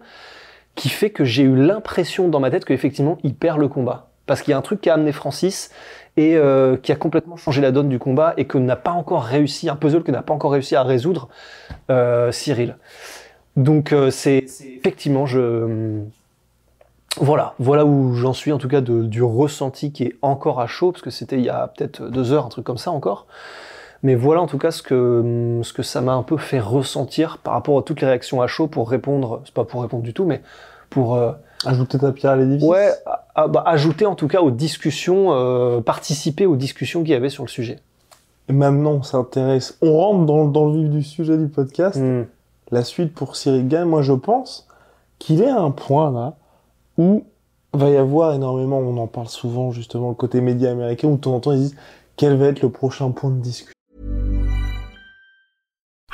qui 0.75 0.91
fait 0.91 1.11
que 1.11 1.25
j'ai 1.25 1.43
eu 1.43 1.57
l'impression 1.57 2.29
dans 2.29 2.41
ma 2.41 2.51
tête 2.51 2.65
qu'effectivement, 2.65 3.19
il 3.25 3.35
perd 3.35 3.59
le 3.59 3.69
combat. 3.69 4.11
Parce 4.27 4.43
qu'il 4.43 4.51
y 4.51 4.55
a 4.55 4.59
un 4.59 4.63
truc 4.63 4.81
qui 4.81 4.91
a 4.91 4.95
amené 4.95 5.13
Francis 5.13 5.71
et 6.17 6.37
euh, 6.37 6.77
qui 6.77 6.93
a 6.93 6.97
complètement 6.97 7.37
changé 7.37 7.63
la 7.63 7.73
donne 7.73 7.89
du 7.89 7.99
combat 7.99 8.35
et 8.37 8.45
que 8.45 8.59
n'a 8.59 8.77
pas 8.77 8.91
encore 8.91 9.23
réussi, 9.23 9.69
un 9.69 9.77
puzzle 9.77 10.03
que 10.03 10.11
n'a 10.11 10.23
pas 10.23 10.35
encore 10.35 10.53
réussi 10.53 10.77
à 10.77 10.83
résoudre 10.83 11.29
euh, 11.91 12.33
Cyril. 12.33 12.77
Donc 13.57 13.93
euh, 13.93 14.11
c'est 14.11 14.45
effectivement, 14.77 15.25
je 15.27 16.03
voilà, 17.19 17.55
voilà 17.59 17.87
où 17.87 18.15
j'en 18.15 18.35
suis 18.35 18.53
en 18.53 18.59
tout 18.59 18.69
cas 18.69 18.83
du 18.83 19.23
ressenti 19.23 19.91
qui 19.91 20.05
est 20.05 20.17
encore 20.21 20.61
à 20.61 20.67
chaud, 20.67 20.93
parce 20.93 21.03
que 21.03 21.11
c'était 21.11 21.39
il 21.39 21.45
y 21.45 21.49
a 21.49 21.69
peut-être 21.69 22.09
deux 22.09 22.33
heures, 22.33 22.45
un 22.45 22.51
truc 22.51 22.67
comme 22.67 22.77
ça 22.77 22.91
encore. 22.91 23.27
Mais 24.07 24.15
voilà 24.15 24.41
en 24.41 24.47
tout 24.47 24.57
cas 24.57 24.71
ce 24.71 24.83
que, 24.83 25.59
ce 25.65 25.73
que 25.73 25.83
ça 25.83 26.01
m'a 26.01 26.13
un 26.13 26.23
peu 26.23 26.37
fait 26.37 26.61
ressentir 26.61 27.39
par 27.39 27.55
rapport 27.55 27.77
à 27.77 27.83
toutes 27.83 28.01
les 28.03 28.07
réactions 28.07 28.41
à 28.41 28.47
chaud 28.47 28.69
pour 28.69 28.89
répondre, 28.89 29.43
c'est 29.45 29.53
pas 29.53 29.65
pour 29.65 29.83
répondre 29.83 30.05
du 30.05 30.15
tout, 30.15 30.25
mais 30.25 30.43
pour... 30.91 31.17
Euh, 31.17 31.33
ajouter 31.65 31.99
ta 31.99 32.13
pierre 32.13 32.31
à 32.31 32.37
l'édifice 32.37 32.69
Ouais, 32.69 32.93
bah, 33.35 33.65
ajouter 33.67 34.07
en 34.07 34.15
tout 34.15 34.29
cas 34.29 34.43
aux 34.43 34.53
discussions, 34.53 35.33
euh, 35.33 35.81
participer 35.81 36.47
aux 36.47 36.55
discussions 36.55 37.01
qu'il 37.01 37.11
y 37.11 37.15
avait 37.15 37.31
sur 37.31 37.43
le 37.43 37.49
sujet. 37.49 37.81
Et 38.49 38.53
maintenant 38.53 38.93
on 38.93 39.03
s'intéresse, 39.03 39.77
on 39.83 39.99
rentre 39.99 40.25
dans, 40.25 40.45
dans, 40.47 40.67
le 40.67 40.83
vif 40.83 40.91
du 40.91 41.03
sujet 41.03 41.37
du 41.37 41.49
podcast. 41.49 41.97
Hmm. 41.97 42.27
La 42.71 42.85
suite 42.85 43.13
pour 43.13 43.35
Cyril 43.35 43.67
Gain, 43.67 43.87
moi 43.87 44.03
je 44.03 44.13
pense 44.13 44.69
qu'il 45.19 45.43
est 45.43 45.51
à 45.51 45.59
un 45.59 45.73
point 45.73 46.13
là 46.13 46.35
où 46.97 47.25
va 47.73 47.91
y 47.91 47.97
avoir 47.97 48.35
énormément, 48.35 48.79
on 48.79 48.99
en 48.99 49.09
parle 49.09 49.27
souvent 49.27 49.73
justement, 49.73 50.11
le 50.11 50.15
côté 50.15 50.41
média 50.41 50.71
américain, 50.71 51.09
où 51.09 51.17
de 51.17 51.21
temps 51.21 51.35
en 51.35 51.41
temps 51.41 51.51
ils 51.51 51.59
disent 51.59 51.77
quel 52.17 52.37
va 52.37 52.47
être 52.47 52.63
le 52.63 52.71
prochain 52.71 53.11
point 53.11 53.31
de 53.31 53.41
discussion? 53.41 53.76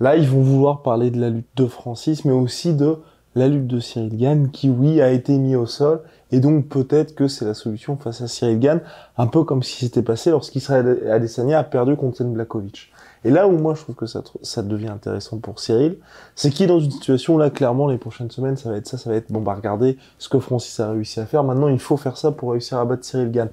Là, 0.00 0.16
ils 0.16 0.28
vont 0.28 0.42
vouloir 0.42 0.82
parler 0.82 1.10
de 1.10 1.20
la 1.20 1.30
lutte 1.30 1.48
de 1.56 1.66
Francis, 1.66 2.24
mais 2.24 2.32
aussi 2.32 2.74
de 2.74 2.98
la 3.34 3.48
lutte 3.48 3.66
de 3.66 3.80
Cyril 3.80 4.16
Gann, 4.16 4.50
qui, 4.50 4.70
oui, 4.70 5.00
a 5.00 5.10
été 5.10 5.36
mis 5.38 5.56
au 5.56 5.66
sol, 5.66 6.02
et 6.30 6.40
donc 6.40 6.68
peut-être 6.68 7.14
que 7.14 7.26
c'est 7.26 7.44
la 7.44 7.54
solution 7.54 7.96
face 7.96 8.20
à 8.20 8.28
Cyril 8.28 8.58
Gann, 8.58 8.80
un 9.16 9.26
peu 9.26 9.44
comme 9.44 9.62
ce 9.62 9.70
qui 9.70 9.84
s'était 9.84 10.02
passé 10.02 10.30
lorsqu'Israël 10.30 11.08
Adesanya 11.10 11.58
a 11.58 11.64
perdu 11.64 11.96
contre 11.96 12.22
Blakovic. 12.24 12.92
Et 13.24 13.30
là 13.30 13.48
où 13.48 13.58
moi 13.58 13.74
je 13.74 13.82
trouve 13.82 13.96
que 13.96 14.06
ça, 14.06 14.62
devient 14.62 14.88
intéressant 14.88 15.38
pour 15.38 15.58
Cyril, 15.58 15.96
c'est 16.36 16.50
qu'il 16.50 16.64
est 16.64 16.68
dans 16.68 16.78
une 16.78 16.90
situation 16.90 17.36
là 17.36 17.50
clairement 17.50 17.88
les 17.88 17.98
prochaines 17.98 18.30
semaines 18.30 18.56
ça 18.56 18.70
va 18.70 18.76
être 18.76 18.86
ça, 18.86 18.96
ça 18.96 19.10
va 19.10 19.16
être 19.16 19.32
bon 19.32 19.40
bah 19.40 19.54
regardez 19.54 19.98
ce 20.18 20.28
que 20.28 20.38
Francis 20.38 20.78
a 20.78 20.92
réussi 20.92 21.18
à 21.18 21.26
faire. 21.26 21.42
Maintenant 21.42 21.66
il 21.66 21.80
faut 21.80 21.96
faire 21.96 22.16
ça 22.16 22.30
pour 22.30 22.52
réussir 22.52 22.78
à 22.78 22.84
battre 22.84 23.04
Cyril 23.04 23.32
Gann. 23.32 23.48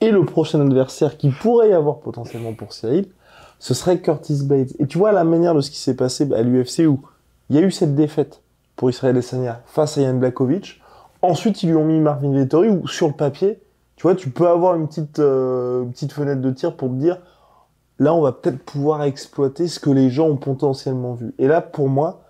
Et 0.00 0.10
le 0.10 0.24
prochain 0.24 0.60
adversaire 0.60 1.16
qui 1.16 1.30
pourrait 1.30 1.70
y 1.70 1.72
avoir 1.72 1.98
potentiellement 2.00 2.52
pour 2.52 2.72
Cyril, 2.72 3.06
ce 3.58 3.74
serait 3.74 3.98
Curtis 4.00 4.44
Blades. 4.44 4.72
Et 4.78 4.86
tu 4.86 4.98
vois 4.98 5.12
la 5.12 5.24
manière 5.24 5.54
de 5.54 5.60
ce 5.60 5.70
qui 5.70 5.78
s'est 5.78 5.96
passé 5.96 6.28
à 6.32 6.42
l'UFC 6.42 6.86
où 6.86 7.00
il 7.50 7.56
y 7.56 7.58
a 7.58 7.62
eu 7.62 7.70
cette 7.70 7.94
défaite 7.94 8.42
pour 8.76 8.90
Israël 8.90 9.16
Adesanya 9.16 9.62
face 9.66 9.98
à 9.98 10.02
Yann 10.02 10.18
Blakovic. 10.18 10.80
Ensuite 11.22 11.62
ils 11.62 11.70
lui 11.70 11.76
ont 11.76 11.84
mis 11.84 12.00
Marvin 12.00 12.32
Vettori 12.32 12.68
où 12.68 12.86
sur 12.86 13.08
le 13.08 13.14
papier, 13.14 13.58
tu 13.96 14.02
vois 14.02 14.14
tu 14.14 14.30
peux 14.30 14.48
avoir 14.48 14.74
une 14.74 14.86
petite 14.86 15.18
euh, 15.18 15.84
petite 15.84 16.12
fenêtre 16.12 16.42
de 16.42 16.50
tir 16.50 16.76
pour 16.76 16.90
te 16.90 16.94
dire 16.94 17.18
là, 17.98 18.14
on 18.14 18.20
va 18.20 18.32
peut-être 18.32 18.58
pouvoir 18.58 19.02
exploiter 19.02 19.68
ce 19.68 19.80
que 19.80 19.90
les 19.90 20.10
gens 20.10 20.28
ont 20.28 20.36
potentiellement 20.36 21.14
vu. 21.14 21.34
Et 21.38 21.46
là, 21.46 21.60
pour 21.60 21.88
moi, 21.88 22.22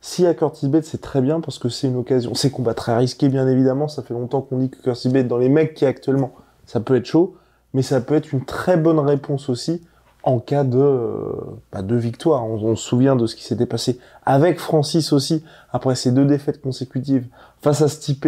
si 0.00 0.26
à 0.26 0.34
Curtis 0.34 0.68
Bates, 0.68 0.84
c'est 0.84 1.00
très 1.00 1.20
bien 1.20 1.40
parce 1.40 1.58
que 1.58 1.68
c'est 1.68 1.88
une 1.88 1.96
occasion. 1.96 2.34
C'est 2.34 2.50
combat 2.50 2.74
très 2.74 2.96
risqué, 2.96 3.28
bien 3.28 3.46
évidemment. 3.46 3.88
Ça 3.88 4.02
fait 4.02 4.14
longtemps 4.14 4.40
qu'on 4.40 4.58
dit 4.58 4.70
que 4.70 4.80
Curtis 4.82 5.10
Bates, 5.10 5.28
dans 5.28 5.38
les 5.38 5.48
mecs 5.48 5.74
qui 5.74 5.84
actuellement, 5.84 6.32
ça 6.66 6.80
peut 6.80 6.96
être 6.96 7.06
chaud, 7.06 7.36
mais 7.74 7.82
ça 7.82 8.00
peut 8.00 8.14
être 8.14 8.32
une 8.32 8.44
très 8.44 8.76
bonne 8.76 8.98
réponse 8.98 9.48
aussi 9.48 9.82
en 10.22 10.38
cas 10.38 10.64
de, 10.64 10.78
euh, 10.78 11.32
bah, 11.72 11.82
de 11.82 11.96
victoire. 11.96 12.44
On, 12.44 12.76
se 12.76 12.82
souvient 12.82 13.16
de 13.16 13.26
ce 13.26 13.36
qui 13.36 13.44
s'était 13.44 13.66
passé 13.66 13.98
avec 14.24 14.58
Francis 14.58 15.12
aussi, 15.12 15.44
après 15.72 15.94
ces 15.94 16.12
deux 16.12 16.24
défaites 16.24 16.60
consécutives 16.60 17.26
face 17.62 17.82
à 17.82 17.88
Stipe, 17.88 18.26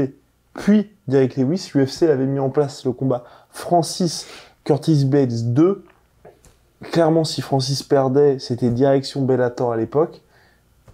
puis 0.54 0.90
Derek 1.08 1.37
Lewis. 1.37 1.70
L'UFC 1.75 2.04
avait 2.04 2.26
mis 2.26 2.38
en 2.38 2.50
place 2.50 2.84
le 2.84 2.92
combat 2.92 3.25
Francis 3.50 4.26
Curtis 4.64 5.04
Bates 5.04 5.52
2 5.52 5.84
clairement, 6.82 7.25
si 7.25 7.40
Francis 7.42 7.82
perdait, 7.82 8.38
c'était 8.38 8.70
direction 8.70 9.22
Bellator 9.22 9.72
à 9.72 9.76
l'époque. 9.76 10.20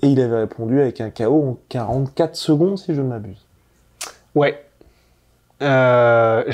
Et 0.03 0.09
il 0.09 0.21
avait 0.21 0.41
répondu 0.41 0.81
avec 0.81 1.01
un 1.01 1.11
KO 1.11 1.51
en 1.51 1.59
44 1.69 2.37
secondes, 2.37 2.79
si 2.79 2.95
je 2.95 3.03
ne 3.03 3.09
m'abuse. 3.09 3.45
Ouais. 4.35 4.65
Euh, 5.61 6.45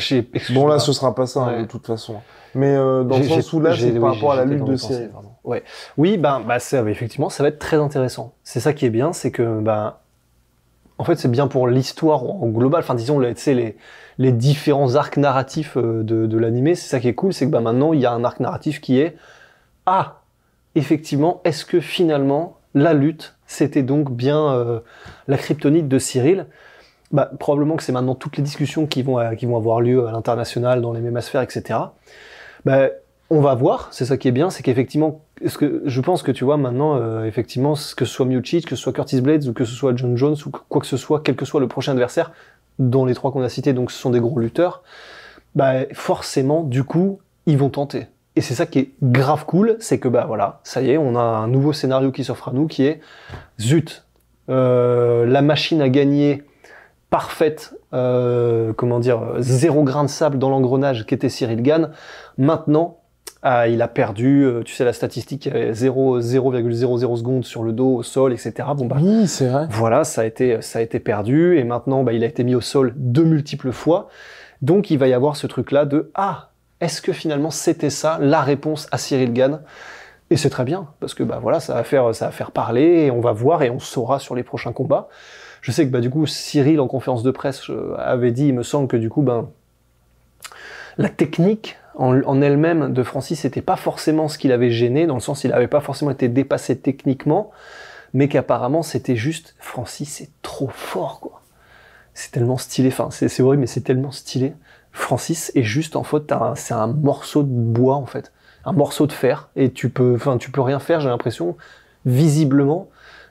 bon, 0.50 0.66
là, 0.66 0.78
ce 0.78 0.92
sera 0.92 1.14
pas 1.14 1.26
ça, 1.26 1.40
hein, 1.40 1.62
de 1.62 1.66
toute 1.66 1.86
façon. 1.86 2.16
Mais 2.54 2.74
euh, 2.74 3.02
dans 3.04 3.18
le 3.18 3.24
sens 3.24 3.52
où 3.52 3.60
là, 3.60 3.76
c'est 3.76 3.90
par 3.98 4.14
rapport 4.14 4.32
à 4.32 4.36
la 4.36 4.44
lutte 4.44 4.64
de 4.64 4.76
série. 4.76 5.08
Ouais. 5.42 5.62
Oui, 5.98 6.16
ben, 6.16 6.40
bah, 6.40 6.58
ça, 6.58 6.82
effectivement, 6.88 7.28
ça 7.28 7.42
va 7.42 7.50
être 7.50 7.58
très 7.58 7.76
intéressant. 7.76 8.32
C'est 8.44 8.60
ça 8.60 8.72
qui 8.72 8.86
est 8.86 8.90
bien, 8.90 9.12
c'est 9.12 9.30
que, 9.30 9.60
ben, 9.60 9.94
en 10.96 11.04
fait, 11.04 11.16
c'est 11.16 11.30
bien 11.30 11.48
pour 11.48 11.68
l'histoire 11.68 12.22
en 12.24 12.46
global. 12.46 12.80
Enfin, 12.80 12.94
disons, 12.94 13.18
les, 13.18 13.34
les, 13.46 13.76
les 14.18 14.32
différents 14.32 14.94
arcs 14.94 15.16
narratifs 15.16 15.76
euh, 15.76 16.02
de, 16.02 16.26
de 16.26 16.38
l'animé. 16.38 16.74
C'est 16.74 16.88
ça 16.88 17.00
qui 17.00 17.08
est 17.08 17.14
cool, 17.14 17.34
c'est 17.34 17.46
que 17.46 17.50
bah, 17.50 17.60
maintenant, 17.60 17.92
il 17.92 18.00
y 18.00 18.06
a 18.06 18.12
un 18.12 18.24
arc 18.24 18.40
narratif 18.40 18.80
qui 18.80 19.00
est 19.00 19.16
Ah, 19.84 20.20
effectivement, 20.76 21.40
est-ce 21.44 21.64
que 21.66 21.80
finalement, 21.80 22.58
la 22.74 22.94
lutte, 22.94 23.34
c'était 23.46 23.82
donc 23.82 24.10
bien 24.12 24.52
euh, 24.52 24.80
la 25.28 25.36
kryptonite 25.36 25.88
de 25.88 25.98
Cyril? 25.98 26.46
Bah, 27.14 27.30
Probablement 27.38 27.76
que 27.76 27.82
c'est 27.82 27.92
maintenant 27.92 28.14
toutes 28.14 28.36
les 28.36 28.42
discussions 28.42 28.86
qui 28.86 29.02
vont, 29.02 29.18
euh, 29.18 29.34
qui 29.34 29.46
vont 29.46 29.56
avoir 29.56 29.80
lieu 29.80 30.06
à 30.06 30.12
l'international, 30.12 30.82
dans 30.82 30.92
les 30.92 31.00
mêmes 31.00 31.20
sphères, 31.20 31.40
etc. 31.40 31.78
Bah, 32.66 32.88
on 33.30 33.40
va 33.40 33.54
voir, 33.54 33.88
c'est 33.90 34.04
ça 34.04 34.18
qui 34.18 34.28
est 34.28 34.32
bien, 34.32 34.50
c'est 34.50 34.62
qu'effectivement, 34.62 35.22
ce 35.46 35.56
que 35.56 35.82
je 35.86 36.00
pense 36.00 36.22
que 36.22 36.30
tu 36.30 36.44
vois 36.44 36.56
maintenant, 36.56 36.96
euh, 36.96 37.24
effectivement, 37.24 37.72
que 37.72 38.04
ce 38.04 38.12
soit 38.12 38.26
Miocic, 38.26 38.66
que 38.66 38.76
ce 38.76 38.82
soit 38.82 38.92
Curtis 38.92 39.20
Blades 39.20 39.46
ou 39.46 39.52
que 39.52 39.64
ce 39.64 39.72
soit 39.74 39.96
John 39.96 40.16
Jones 40.16 40.36
ou 40.44 40.50
quoi 40.50 40.80
que 40.80 40.86
ce 40.86 40.96
soit, 40.96 41.20
quel 41.24 41.36
que 41.36 41.44
soit 41.44 41.60
le 41.60 41.68
prochain 41.68 41.92
adversaire, 41.92 42.32
dont 42.78 43.04
les 43.04 43.14
trois 43.14 43.32
qu'on 43.32 43.42
a 43.42 43.48
cités, 43.48 43.72
donc 43.72 43.90
ce 43.90 43.98
sont 43.98 44.10
des 44.10 44.20
gros 44.20 44.38
lutteurs, 44.38 44.82
bah 45.54 45.86
forcément, 45.92 46.64
du 46.64 46.84
coup, 46.84 47.20
ils 47.46 47.56
vont 47.56 47.70
tenter. 47.70 48.08
Et 48.36 48.40
c'est 48.40 48.54
ça 48.54 48.66
qui 48.66 48.80
est 48.80 48.90
grave 49.02 49.46
cool, 49.46 49.76
c'est 49.78 49.98
que 49.98 50.08
bah 50.08 50.24
voilà, 50.26 50.60
ça 50.64 50.82
y 50.82 50.90
est, 50.90 50.98
on 50.98 51.14
a 51.16 51.22
un 51.22 51.46
nouveau 51.46 51.72
scénario 51.72 52.10
qui 52.10 52.24
s'offre 52.24 52.48
à 52.48 52.52
nous, 52.52 52.66
qui 52.66 52.84
est 52.84 53.00
zut, 53.60 54.04
euh, 54.50 55.24
la 55.24 55.40
machine 55.40 55.80
à 55.80 55.88
gagner 55.88 56.42
parfaite, 57.14 57.76
euh, 57.92 58.72
comment 58.72 58.98
dire, 58.98 59.34
zéro 59.38 59.84
grain 59.84 60.02
de 60.02 60.08
sable 60.08 60.36
dans 60.36 60.50
l'engrenage 60.50 61.06
qu'était 61.06 61.28
Cyril 61.28 61.62
Gann. 61.62 61.90
Maintenant, 62.38 63.02
ah, 63.42 63.68
il 63.68 63.82
a 63.82 63.86
perdu, 63.86 64.42
euh, 64.42 64.64
tu 64.64 64.74
sais, 64.74 64.84
la 64.84 64.92
statistique, 64.92 65.48
0,00 65.48 67.16
secondes 67.16 67.44
sur 67.44 67.62
le 67.62 67.70
dos, 67.70 67.94
au 67.94 68.02
sol, 68.02 68.32
etc. 68.32 68.54
Bon, 68.76 68.86
bah, 68.86 68.96
oui, 69.00 69.28
c'est 69.28 69.46
vrai. 69.46 69.68
Voilà, 69.70 70.02
ça 70.02 70.22
a 70.22 70.24
été, 70.24 70.60
ça 70.60 70.80
a 70.80 70.82
été 70.82 70.98
perdu, 70.98 71.56
et 71.56 71.62
maintenant, 71.62 72.02
bah, 72.02 72.12
il 72.12 72.24
a 72.24 72.26
été 72.26 72.42
mis 72.42 72.56
au 72.56 72.60
sol 72.60 72.92
de 72.96 73.22
multiples 73.22 73.70
fois. 73.70 74.08
Donc, 74.60 74.90
il 74.90 74.98
va 74.98 75.06
y 75.06 75.12
avoir 75.12 75.36
ce 75.36 75.46
truc-là 75.46 75.84
de, 75.84 76.10
ah, 76.16 76.48
est-ce 76.80 77.00
que 77.00 77.12
finalement 77.12 77.52
c'était 77.52 77.90
ça, 77.90 78.18
la 78.20 78.40
réponse 78.40 78.88
à 78.90 78.98
Cyril 78.98 79.32
Gann? 79.32 79.60
Et 80.34 80.36
c'est 80.36 80.50
très 80.50 80.64
bien, 80.64 80.88
parce 80.98 81.14
que, 81.14 81.22
bah, 81.22 81.38
voilà, 81.40 81.60
ça 81.60 81.74
va 81.74 81.84
faire, 81.84 82.50
parler, 82.50 83.04
et 83.04 83.10
on 83.12 83.20
va 83.20 83.30
voir, 83.30 83.62
et 83.62 83.70
on 83.70 83.78
saura 83.78 84.18
sur 84.18 84.34
les 84.34 84.42
prochains 84.42 84.72
combats. 84.72 85.06
Je 85.60 85.70
sais 85.70 85.86
que, 85.86 85.92
bah, 85.92 86.00
du 86.00 86.10
coup, 86.10 86.26
Cyril, 86.26 86.80
en 86.80 86.88
conférence 86.88 87.22
de 87.22 87.30
presse, 87.30 87.70
euh, 87.70 87.94
avait 87.98 88.32
dit, 88.32 88.48
il 88.48 88.52
me 88.52 88.64
semble 88.64 88.88
que, 88.88 88.96
du 88.96 89.08
coup, 89.08 89.22
ben, 89.22 89.48
la 90.98 91.08
technique 91.08 91.78
en, 91.94 92.42
elle-même 92.42 92.92
de 92.92 93.04
Francis 93.04 93.44
n'était 93.44 93.62
pas 93.62 93.76
forcément 93.76 94.26
ce 94.26 94.36
qu'il 94.36 94.50
avait 94.50 94.72
gêné, 94.72 95.06
dans 95.06 95.14
le 95.14 95.20
sens 95.20 95.44
il 95.44 95.50
n'avait 95.50 95.68
pas 95.68 95.80
forcément 95.80 96.10
été 96.10 96.28
dépassé 96.28 96.76
techniquement, 96.76 97.52
mais 98.12 98.26
qu'apparemment 98.26 98.82
c'était 98.82 99.14
juste 99.14 99.54
Francis 99.60 100.14
c'est 100.14 100.30
trop 100.42 100.66
fort 100.66 101.20
quoi. 101.20 101.42
C'est 102.12 102.32
tellement 102.32 102.58
stylé, 102.58 102.88
enfin 102.88 103.10
c'est 103.12 103.40
horrible 103.40 103.60
mais 103.60 103.68
c'est 103.68 103.82
tellement 103.82 104.10
stylé. 104.10 104.54
Francis 104.90 105.52
est 105.54 105.62
juste 105.62 105.94
en 105.94 106.02
fait 106.02 106.34
c'est 106.56 106.74
un 106.74 106.88
morceau 106.88 107.44
de 107.44 107.48
bois 107.48 107.94
en 107.94 108.06
fait, 108.06 108.32
un 108.66 108.72
morceau 108.72 109.06
de 109.06 109.12
fer 109.12 109.48
et 109.56 109.72
tu 109.72 109.90
peux 109.90 110.14
enfin 110.14 110.38
tu 110.38 110.50
peux 110.50 110.60
rien 110.60 110.78
faire, 110.78 111.00
j'ai 111.00 111.08
l'impression 111.08 111.56
visiblement 112.06 112.88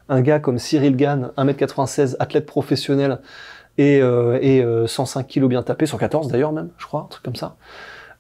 un 0.10 0.22
gars 0.22 0.40
comme 0.40 0.60
Cyril 0.60 0.96
Gann, 0.96 1.32
1m96, 1.38 2.16
athlète 2.20 2.46
professionnel 2.46 3.20
et, 3.78 4.02
euh, 4.02 4.38
et 4.42 4.64
105 4.88 5.20
euh, 5.20 5.24
kg 5.24 5.48
bien 5.48 5.64
tapé, 5.64 5.86
114 5.86 6.28
d'ailleurs 6.28 6.52
même, 6.52 6.70
je 6.78 6.86
crois, 6.86 7.02
un 7.02 7.08
truc 7.08 7.24
comme 7.24 7.36
ça. 7.36 7.56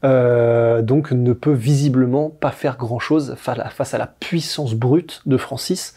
Euh, 0.04 0.82
donc 0.82 1.12
ne 1.12 1.32
peut 1.32 1.54
visiblement 1.54 2.30
pas 2.30 2.52
faire 2.52 2.78
grand-chose 2.78 3.36
face 3.38 3.94
à 3.94 3.98
la 3.98 4.08
puissance 4.08 4.74
brute 4.74 5.22
de 5.26 5.38
Francis. 5.38 5.96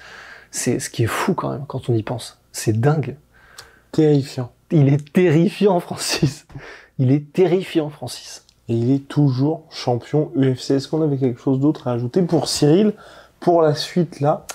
C'est 0.50 0.78
ce 0.78 0.90
qui 0.90 1.04
est 1.04 1.08
fou 1.08 1.34
quand 1.34 1.50
même 1.50 1.64
quand 1.66 1.88
on 1.88 1.94
y 1.94 2.02
pense. 2.02 2.38
C'est 2.52 2.80
dingue. 2.80 3.16
Terrifiant. 3.92 4.52
Il 4.70 4.88
est 4.88 5.12
terrifiant, 5.12 5.80
Francis. 5.80 6.46
Il 6.98 7.10
est 7.10 7.32
terrifiant, 7.32 7.90
Francis. 7.90 8.45
Et 8.68 8.74
il 8.74 8.90
est 8.92 9.06
toujours 9.08 9.64
champion 9.70 10.32
UFC. 10.36 10.72
Est-ce 10.72 10.88
qu'on 10.88 11.02
avait 11.02 11.18
quelque 11.18 11.40
chose 11.40 11.60
d'autre 11.60 11.88
à 11.88 11.92
ajouter 11.92 12.22
pour 12.22 12.48
Cyril 12.48 12.92
pour 13.40 13.62
la 13.62 13.74
suite 13.74 14.20
là? 14.20 14.46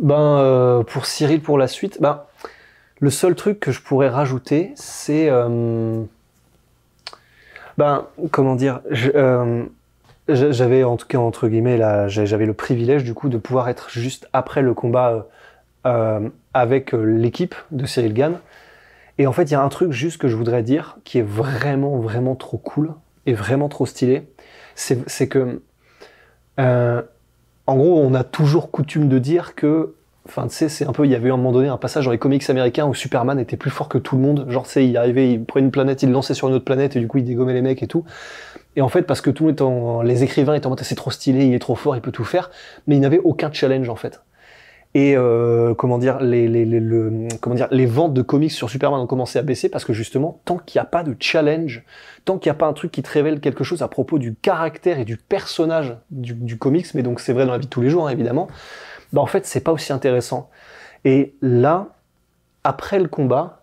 Ben 0.00 0.38
euh, 0.38 0.82
pour 0.84 1.06
Cyril 1.06 1.40
pour 1.40 1.58
la 1.58 1.66
suite, 1.66 2.00
ben 2.00 2.22
le 3.00 3.10
seul 3.10 3.34
truc 3.34 3.58
que 3.60 3.72
je 3.72 3.80
pourrais 3.80 4.08
rajouter, 4.08 4.72
c'est 4.76 5.28
euh, 5.28 6.02
ben, 7.76 8.06
comment 8.30 8.54
dire, 8.54 8.80
euh, 9.14 9.64
j'avais 10.28 10.84
en 10.84 10.96
tout 10.96 11.06
cas 11.06 11.18
entre 11.18 11.48
guillemets 11.48 11.78
j'avais 12.08 12.46
le 12.46 12.54
privilège 12.54 13.04
du 13.04 13.14
coup 13.14 13.28
de 13.28 13.38
pouvoir 13.38 13.68
être 13.68 13.90
juste 13.90 14.28
après 14.32 14.62
le 14.62 14.74
combat 14.74 15.26
avec 16.54 16.92
l'équipe 16.92 17.54
de 17.70 17.86
Cyril 17.86 18.12
Gann. 18.12 18.38
Et 19.18 19.26
en 19.26 19.32
fait, 19.32 19.44
il 19.44 19.52
y 19.52 19.54
a 19.54 19.62
un 19.62 19.68
truc 19.68 19.92
juste 19.92 20.18
que 20.18 20.28
je 20.28 20.36
voudrais 20.36 20.62
dire 20.62 20.98
qui 21.04 21.18
est 21.18 21.22
vraiment 21.22 21.98
vraiment 21.98 22.36
trop 22.36 22.58
cool 22.58 22.94
et 23.26 23.34
vraiment 23.34 23.68
trop 23.68 23.84
stylé, 23.84 24.28
c'est 24.74 25.28
que 25.28 25.60
euh, 26.60 27.02
en 27.66 27.76
gros, 27.76 28.00
on 28.00 28.14
a 28.14 28.24
toujours 28.24 28.70
coutume 28.70 29.08
de 29.08 29.18
dire 29.18 29.54
que 29.54 29.94
Enfin, 30.28 30.46
tu 30.46 30.54
sais, 30.54 30.68
c'est 30.68 30.86
un 30.86 30.92
peu, 30.92 31.06
il 31.06 31.10
y 31.10 31.14
avait 31.14 31.30
un 31.30 31.38
moment 31.38 31.52
donné 31.52 31.68
un 31.68 31.78
passage 31.78 32.04
dans 32.04 32.10
les 32.10 32.18
comics 32.18 32.48
américains 32.50 32.84
où 32.84 32.92
Superman 32.92 33.38
était 33.38 33.56
plus 33.56 33.70
fort 33.70 33.88
que 33.88 33.96
tout 33.96 34.14
le 34.14 34.20
monde. 34.20 34.44
Genre, 34.50 34.64
tu 34.64 34.72
sais, 34.72 34.86
il 34.86 34.94
arrivait, 34.98 35.32
il 35.32 35.42
prenait 35.42 35.64
une 35.64 35.70
planète, 35.70 36.02
il 36.02 36.10
lançait 36.10 36.34
sur 36.34 36.48
une 36.48 36.54
autre 36.54 36.66
planète 36.66 36.96
et 36.96 37.00
du 37.00 37.08
coup, 37.08 37.16
il 37.16 37.24
dégommait 37.24 37.54
les 37.54 37.62
mecs 37.62 37.82
et 37.82 37.86
tout. 37.86 38.04
Et 38.76 38.82
en 38.82 38.90
fait, 38.90 39.02
parce 39.02 39.22
que 39.22 39.30
tout 39.30 39.46
le 39.46 40.02
les 40.04 40.24
écrivains 40.24 40.54
étaient 40.54 40.66
en 40.66 40.70
mode, 40.70 40.80
c'est 40.80 40.94
trop 40.94 41.10
stylé, 41.10 41.46
il 41.46 41.54
est 41.54 41.58
trop 41.58 41.76
fort, 41.76 41.96
il 41.96 42.02
peut 42.02 42.12
tout 42.12 42.24
faire. 42.24 42.50
Mais 42.86 42.96
il 42.96 43.00
n'avait 43.00 43.20
aucun 43.20 43.50
challenge, 43.50 43.88
en 43.88 43.96
fait. 43.96 44.20
Et 44.94 45.16
euh, 45.16 45.74
comment 45.74 45.98
dire, 45.98 46.18
les, 46.20 46.48
les, 46.48 46.64
les, 46.64 46.80
le, 46.80 47.28
comment 47.40 47.54
dire, 47.54 47.68
les 47.70 47.86
ventes 47.86 48.14
de 48.14 48.22
comics 48.22 48.50
sur 48.50 48.70
Superman 48.70 49.00
ont 49.00 49.06
commencé 49.06 49.38
à 49.38 49.42
baisser 49.42 49.68
parce 49.68 49.84
que 49.84 49.92
justement, 49.92 50.40
tant 50.44 50.56
qu'il 50.56 50.78
n'y 50.78 50.82
a 50.82 50.86
pas 50.86 51.02
de 51.02 51.14
challenge, 51.20 51.84
tant 52.24 52.38
qu'il 52.38 52.50
n'y 52.50 52.56
a 52.56 52.58
pas 52.58 52.66
un 52.66 52.72
truc 52.72 52.90
qui 52.90 53.02
te 53.02 53.10
révèle 53.10 53.40
quelque 53.40 53.64
chose 53.64 53.82
à 53.82 53.88
propos 53.88 54.18
du 54.18 54.34
caractère 54.34 54.98
et 54.98 55.04
du 55.04 55.16
personnage 55.16 55.96
du, 56.10 56.32
du 56.32 56.56
comics, 56.56 56.86
mais 56.94 57.02
donc 57.02 57.20
c'est 57.20 57.32
vrai 57.32 57.44
dans 57.44 57.52
la 57.52 57.58
vie 57.58 57.66
de 57.66 57.70
tous 57.70 57.82
les 57.82 57.90
jours 57.90 58.08
hein, 58.08 58.10
évidemment, 58.10 58.48
bah 59.12 59.20
en 59.20 59.26
fait 59.26 59.46
c'est 59.46 59.60
pas 59.60 59.72
aussi 59.72 59.92
intéressant. 59.92 60.48
Et 61.04 61.34
là, 61.42 61.88
après 62.64 62.98
le 62.98 63.08
combat, 63.08 63.62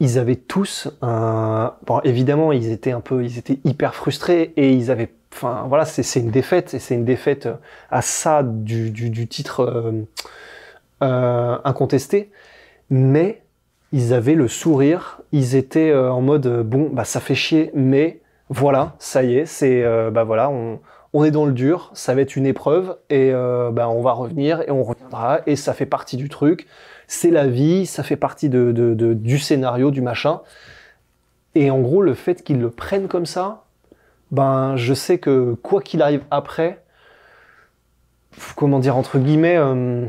ils 0.00 0.18
avaient 0.18 0.36
tous 0.36 0.88
un... 1.02 1.74
Bon, 1.86 2.00
évidemment, 2.04 2.52
ils 2.52 2.70
étaient 2.70 2.92
un 2.92 3.00
peu, 3.00 3.24
ils 3.24 3.38
étaient 3.38 3.60
hyper 3.64 3.94
frustrés 3.94 4.54
et 4.56 4.72
ils 4.72 4.90
avaient, 4.90 5.12
enfin 5.32 5.64
voilà, 5.68 5.84
c'est 5.84 6.20
une 6.20 6.30
défaite 6.30 6.74
et 6.74 6.78
c'est 6.78 6.94
une 6.94 7.04
défaite 7.04 7.48
à 7.90 8.02
ça 8.02 8.42
du, 8.42 9.28
titre 9.28 9.60
euh, 9.60 9.92
euh, 11.02 11.58
incontesté, 11.64 12.30
mais 12.90 13.42
ils 13.92 14.14
avaient 14.14 14.34
le 14.34 14.48
sourire, 14.48 15.20
ils 15.32 15.56
étaient 15.56 15.90
euh, 15.90 16.12
en 16.12 16.20
mode 16.20 16.62
bon, 16.62 16.90
bah 16.92 17.04
ça 17.04 17.20
fait 17.20 17.34
chier, 17.34 17.70
mais 17.74 18.20
voilà, 18.48 18.94
ça 18.98 19.22
y 19.22 19.36
est, 19.36 19.46
c'est 19.46 19.82
euh, 19.82 20.10
bah 20.10 20.24
voilà, 20.24 20.50
on, 20.50 21.24
est 21.24 21.30
dans 21.30 21.46
le 21.46 21.52
dur, 21.52 21.90
ça 21.94 22.14
va 22.14 22.20
être 22.20 22.36
une 22.36 22.46
épreuve 22.46 22.96
et 23.10 23.30
euh, 23.32 23.70
bah, 23.70 23.88
on 23.88 24.00
va 24.00 24.12
revenir 24.12 24.62
et 24.62 24.70
on 24.70 24.82
reviendra 24.82 25.40
et 25.46 25.56
ça 25.56 25.72
fait 25.72 25.86
partie 25.86 26.16
du 26.16 26.28
truc. 26.28 26.66
C'est 27.08 27.30
la 27.30 27.48
vie, 27.48 27.86
ça 27.86 28.04
fait 28.04 28.16
partie 28.16 28.48
de, 28.48 28.72
du 29.14 29.38
scénario, 29.40 29.90
du 29.90 30.00
machin. 30.00 30.40
Et 31.56 31.70
en 31.70 31.80
gros, 31.80 32.02
le 32.02 32.14
fait 32.14 32.44
qu'ils 32.44 32.60
le 32.60 32.70
prennent 32.70 33.08
comme 33.08 33.26
ça, 33.26 33.64
ben, 34.30 34.76
je 34.76 34.94
sais 34.94 35.18
que 35.18 35.54
quoi 35.54 35.80
qu'il 35.82 36.02
arrive 36.02 36.22
après, 36.30 36.82
comment 38.56 38.78
dire, 38.78 38.96
entre 38.96 39.18
guillemets, 39.18 39.56
euh, 39.56 40.06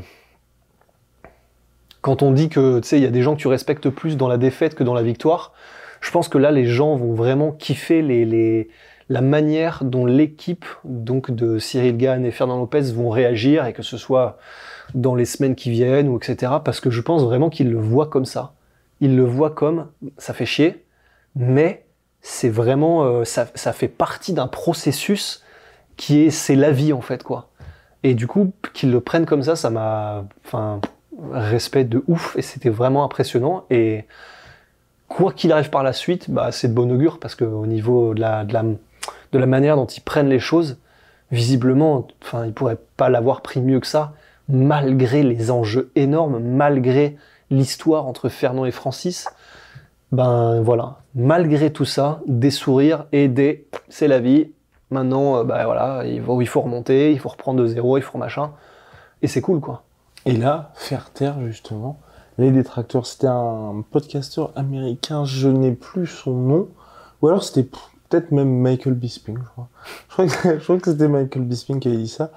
quand 2.02 2.24
on 2.24 2.32
dit 2.32 2.50
que, 2.50 2.80
tu 2.80 2.88
sais, 2.88 2.98
il 2.98 3.04
y 3.04 3.08
a 3.08 3.12
des 3.12 3.22
gens 3.22 3.36
que 3.36 3.42
tu 3.42 3.48
respectes 3.48 3.90
plus 3.90 4.18
dans 4.18 4.28
la 4.28 4.38
défaite 4.38 4.76
que 4.76 4.84
dans 4.84 4.94
la 4.94 5.04
victoire, 5.04 5.54
je 6.02 6.12
pense 6.12 6.30
que 6.30 6.38
là, 6.38 6.52
les 6.52 6.66
gens 6.66 6.96
vont 6.96 7.14
vraiment 7.14 7.52
kiffer 7.52 8.02
les, 8.02 8.26
les, 8.26 8.70
la 9.10 9.22
manière 9.22 9.84
dont 9.84 10.06
l'équipe, 10.06 10.66
donc 10.84 11.32
de 11.32 11.60
Cyril 11.60 11.98
Gann 11.98 12.26
et 12.26 12.32
Fernand 12.32 12.58
Lopez 12.58 12.92
vont 12.94 13.10
réagir 13.10 13.66
et 13.66 13.74
que 13.74 13.84
ce 13.84 13.98
soit 13.98 14.38
dans 14.96 15.16
les 15.16 15.26
semaines 15.26 15.56
qui 15.56 15.70
viennent 15.70 16.10
ou 16.10 16.18
etc. 16.18 16.54
Parce 16.64 16.80
que 16.80 16.90
je 16.90 17.02
pense 17.02 17.24
vraiment 17.24 17.50
qu'ils 17.50 17.70
le 17.70 17.78
voient 17.78 18.08
comme 18.08 18.26
ça. 18.26 18.54
Ils 19.00 19.16
le 19.16 19.24
voient 19.24 19.52
comme 19.52 19.88
ça 20.18 20.34
fait 20.34 20.46
chier, 20.46 20.86
mais 21.36 21.86
c'est 22.22 22.50
vraiment 22.50 23.04
euh, 23.04 23.24
ça, 23.26 23.46
fait 23.46 23.88
partie 23.88 24.34
d'un 24.34 24.48
processus 24.48 25.44
qui 25.98 26.24
est 26.26 26.30
c'est 26.30 26.56
la 26.56 26.72
vie 26.72 26.94
en 26.94 27.02
fait 27.02 27.24
quoi. 27.24 27.50
Et 28.04 28.14
du 28.14 28.28
coup 28.28 28.54
qu'ils 28.74 28.92
le 28.92 29.02
prennent 29.02 29.26
comme 29.26 29.44
ça, 29.44 29.56
ça 29.56 29.70
m'a 29.70 30.26
enfin 30.46 30.82
respect 31.32 31.84
de 31.84 32.04
ouf 32.08 32.36
et 32.38 32.42
c'était 32.42 32.70
vraiment 32.70 33.04
impressionnant. 33.04 33.66
Et 33.70 34.06
quoi 35.08 35.34
qu'il 35.34 35.52
arrive 35.52 35.70
par 35.70 35.84
la 35.84 35.94
suite, 35.94 36.30
bah 36.30 36.52
c'est 36.52 36.70
de 36.70 36.74
bon 36.74 36.92
augure 36.92 37.20
parce 37.20 37.36
que 37.36 37.46
au 37.46 37.66
niveau 37.66 38.14
de 38.14 38.22
la 38.22 39.46
manière 39.46 39.76
dont 39.76 39.86
ils 39.86 40.02
prennent 40.02 40.30
les 40.30 40.40
choses, 40.40 40.78
visiblement, 41.32 42.08
enfin 42.24 42.46
ils 42.46 42.54
pourraient 42.54 42.80
pas 42.98 43.10
l'avoir 43.10 43.42
pris 43.42 43.62
mieux 43.62 43.80
que 43.80 43.88
ça 43.88 44.14
malgré 44.52 45.24
les 45.24 45.50
enjeux 45.50 45.92
énormes, 45.96 46.40
malgré 46.40 47.18
l'histoire 47.50 48.06
entre 48.06 48.30
Fernand 48.30 48.66
et 48.66 48.72
Francis, 48.72 49.28
ben 50.12 50.62
voilà, 50.62 51.01
malgré 51.16 51.72
tout 51.72 51.86
ça, 51.86 52.22
des 52.26 52.52
sourires 52.52 53.06
et 53.12 53.28
des 53.28 53.68
c'est 53.90 54.08
la 54.08 54.20
vie. 54.20 54.52
Maintenant, 54.90 55.46
ben 55.46 55.64
voilà, 55.64 56.04
il 56.06 56.22
faut, 56.48 56.62
remonter, 56.62 57.14
il 57.14 57.20
faut 57.20 57.30
reprendre 57.30 57.62
de 57.62 57.68
zéro, 57.68 57.98
il 57.98 58.04
faut 58.04 58.18
machin. 58.18 58.52
Et 59.22 59.28
c'est 59.28 59.40
cool, 59.40 59.62
quoi. 59.62 59.84
Et 60.26 60.34
là, 60.34 60.72
faire 60.76 61.12
taire, 61.12 61.38
justement, 61.46 62.00
les 62.38 62.52
détracteurs, 62.52 63.06
c'était 63.06 63.28
un 63.28 63.84
podcasteur 63.90 64.52
américain, 64.56 65.24
je 65.24 65.48
n'ai 65.48 65.72
plus 65.72 66.08
son 66.08 66.34
nom, 66.34 66.70
ou 67.22 67.28
alors 67.28 67.44
c'était 67.44 67.70
peut-être 68.10 68.32
même 68.32 68.50
Michael 68.50 68.96
Bisping, 68.96 69.38
je 69.38 69.50
crois. 69.50 69.70
Je 70.28 70.64
crois 70.64 70.78
que, 70.78 70.92
c'était 70.92 71.08
Michael 71.08 71.44
Bisping 71.44 71.80
qui 71.80 71.88
avait 71.88 71.98
dit 71.98 72.08
ça 72.08 72.32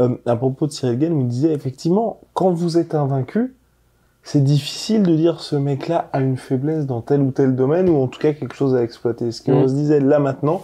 euh, 0.00 0.16
à 0.26 0.36
propos 0.36 0.66
de 0.66 0.72
Cyril 0.72 0.98
Gann, 0.98 1.20
il 1.20 1.28
disait 1.28 1.52
effectivement, 1.52 2.20
quand 2.32 2.50
vous 2.50 2.78
êtes 2.78 2.94
invaincu, 2.94 3.54
c'est 4.30 4.44
difficile 4.44 5.02
de 5.04 5.14
dire 5.16 5.40
ce 5.40 5.56
mec-là 5.56 6.10
a 6.12 6.20
une 6.20 6.36
faiblesse 6.36 6.84
dans 6.86 7.00
tel 7.00 7.22
ou 7.22 7.30
tel 7.30 7.56
domaine, 7.56 7.88
ou 7.88 7.96
en 8.02 8.08
tout 8.08 8.18
cas 8.20 8.34
quelque 8.34 8.54
chose 8.54 8.74
à 8.74 8.82
exploiter. 8.82 9.32
Ce 9.32 9.42
qu'on 9.42 9.64
Mm. 9.64 9.68
se 9.68 9.72
disait 9.74 10.00
là 10.00 10.18
maintenant, 10.18 10.60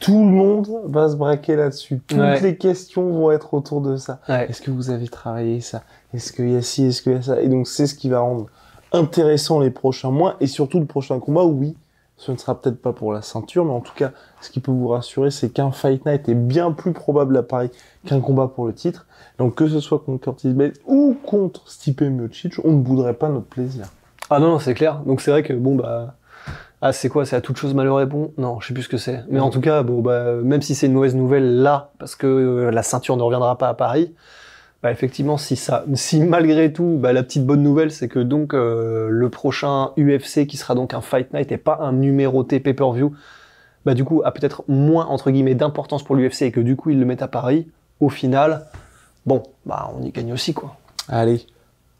tout 0.00 0.18
le 0.24 0.30
monde 0.30 0.68
va 0.84 1.08
se 1.08 1.16
braquer 1.16 1.56
là-dessus. 1.56 2.00
Toutes 2.06 2.18
Ouais. 2.18 2.40
les 2.40 2.56
questions 2.58 3.08
vont 3.10 3.30
être 3.30 3.54
autour 3.54 3.80
de 3.80 3.96
ça. 3.96 4.20
Ouais. 4.28 4.46
Est-ce 4.50 4.60
que 4.60 4.70
vous 4.70 4.90
avez 4.90 5.08
travaillé 5.08 5.60
ça? 5.62 5.82
Est-ce 6.12 6.30
qu'il 6.32 6.50
y 6.50 6.56
a 6.56 6.60
ci? 6.62 6.84
Est-ce 6.84 7.00
qu'il 7.00 7.12
y 7.12 7.16
a 7.16 7.22
ça? 7.22 7.40
Et 7.40 7.48
donc 7.48 7.66
c'est 7.66 7.86
ce 7.86 7.94
qui 7.94 8.10
va 8.10 8.20
rendre 8.20 8.46
intéressant 8.92 9.60
les 9.60 9.70
prochains 9.70 10.10
mois 10.10 10.36
et 10.40 10.46
surtout 10.46 10.78
le 10.78 10.84
prochain 10.86 11.18
combat. 11.20 11.42
où 11.44 11.58
Oui, 11.58 11.76
ce 12.16 12.32
ne 12.32 12.36
sera 12.36 12.60
peut-être 12.60 12.80
pas 12.80 12.92
pour 12.92 13.12
la 13.12 13.22
ceinture, 13.22 13.64
mais 13.64 13.72
en 13.72 13.80
tout 13.80 13.94
cas, 13.94 14.12
ce 14.40 14.50
qui 14.50 14.60
peut 14.60 14.70
vous 14.70 14.88
rassurer, 14.88 15.30
c'est 15.30 15.50
qu'un 15.50 15.72
Fight 15.72 16.06
Night 16.06 16.28
est 16.28 16.34
bien 16.34 16.72
plus 16.72 16.92
probable 16.92 17.36
à 17.36 17.42
Paris 17.42 17.70
qu'un 18.06 18.20
combat 18.20 18.48
pour 18.48 18.66
le 18.66 18.72
titre. 18.72 19.06
Donc 19.38 19.56
que 19.56 19.66
ce 19.68 19.80
soit 19.80 19.98
contre 19.98 20.22
Curtis 20.22 20.50
Blades 20.50 20.78
ou 20.86 21.16
contre 21.26 21.68
Stipe 21.68 22.02
Miocic, 22.02 22.54
on 22.64 22.72
ne 22.72 22.82
bouderait 22.82 23.14
pas 23.14 23.28
notre 23.28 23.46
plaisir. 23.46 23.86
Ah 24.30 24.38
non, 24.38 24.48
non, 24.48 24.58
c'est 24.58 24.74
clair. 24.74 25.00
Donc 25.00 25.20
c'est 25.20 25.30
vrai 25.30 25.42
que 25.42 25.52
bon 25.52 25.74
bah 25.74 26.14
ah 26.80 26.92
c'est 26.92 27.08
quoi? 27.08 27.24
C'est 27.24 27.34
à 27.34 27.40
toute 27.40 27.56
chose 27.56 27.72
malheur 27.74 28.00
est 28.00 28.06
bon 28.06 28.32
Non, 28.36 28.60
je 28.60 28.68
sais 28.68 28.74
plus 28.74 28.82
ce 28.84 28.88
que 28.88 28.98
c'est. 28.98 29.24
Mais 29.30 29.40
en 29.40 29.50
tout 29.50 29.60
cas, 29.60 29.82
bon 29.82 30.00
bah 30.00 30.34
même 30.42 30.62
si 30.62 30.74
c'est 30.74 30.86
une 30.86 30.92
mauvaise 30.92 31.14
nouvelle 31.14 31.62
là, 31.62 31.92
parce 31.98 32.14
que 32.14 32.26
euh, 32.26 32.70
la 32.70 32.82
ceinture 32.82 33.16
ne 33.16 33.22
reviendra 33.22 33.56
pas 33.58 33.68
à 33.68 33.74
Paris. 33.74 34.14
Bah 34.84 34.90
effectivement, 34.90 35.38
si 35.38 35.56
ça, 35.56 35.86
si 35.94 36.20
malgré 36.20 36.70
tout, 36.70 36.98
bah, 37.00 37.14
la 37.14 37.22
petite 37.22 37.46
bonne 37.46 37.62
nouvelle, 37.62 37.90
c'est 37.90 38.06
que 38.06 38.18
donc 38.18 38.52
euh, 38.52 39.08
le 39.08 39.30
prochain 39.30 39.92
UFC 39.96 40.46
qui 40.46 40.58
sera 40.58 40.74
donc 40.74 40.92
un 40.92 41.00
Fight 41.00 41.32
Night 41.32 41.50
et 41.52 41.56
pas 41.56 41.78
un 41.80 41.92
numéroté 41.92 42.60
pay-per-view, 42.60 43.14
bah 43.86 43.94
du 43.94 44.04
coup 44.04 44.20
a 44.26 44.30
peut-être 44.30 44.62
moins 44.68 45.06
entre 45.06 45.30
guillemets 45.30 45.54
d'importance 45.54 46.02
pour 46.02 46.16
l'UFC 46.16 46.42
et 46.42 46.52
que 46.52 46.60
du 46.60 46.76
coup 46.76 46.90
ils 46.90 47.00
le 47.00 47.06
mettent 47.06 47.22
à 47.22 47.28
Paris. 47.28 47.66
Au 47.98 48.10
final, 48.10 48.66
bon, 49.24 49.42
bah 49.64 49.90
on 49.98 50.02
y 50.02 50.10
gagne 50.10 50.34
aussi 50.34 50.52
quoi. 50.52 50.76
Allez, 51.08 51.46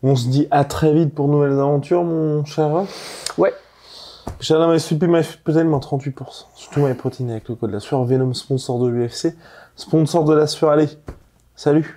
on 0.03 0.15
se 0.15 0.29
dit 0.29 0.47
à 0.51 0.67
très 0.67 0.93
vite 0.93 1.15
pour 1.15 1.29
de 1.29 1.33
nouvelles 1.33 1.53
aventures, 1.53 2.05
mon 2.05 2.45
cher. 2.45 2.85
Ouais. 3.39 3.55
Cher 4.41 4.61
homme, 4.61 4.79
SUP 4.79 5.05
m'a 5.05 5.23
fait 5.23 5.39
tellement 5.43 5.79
38%. 5.79 6.13
Surtout 6.55 6.81
my 6.81 6.93
protéines 6.93 7.31
avec 7.31 7.49
le 7.49 7.55
code 7.55 7.71
la 7.71 7.81
sueur 7.81 8.05
Venom, 8.05 8.35
sponsor 8.35 8.79
de 8.79 8.89
l'UFC. 8.89 9.35
Sponsor 9.75 10.27
de 10.27 10.35
la 10.35 10.47
sueur, 10.47 10.73
allez. 10.73 10.91
Salut. 11.57 11.97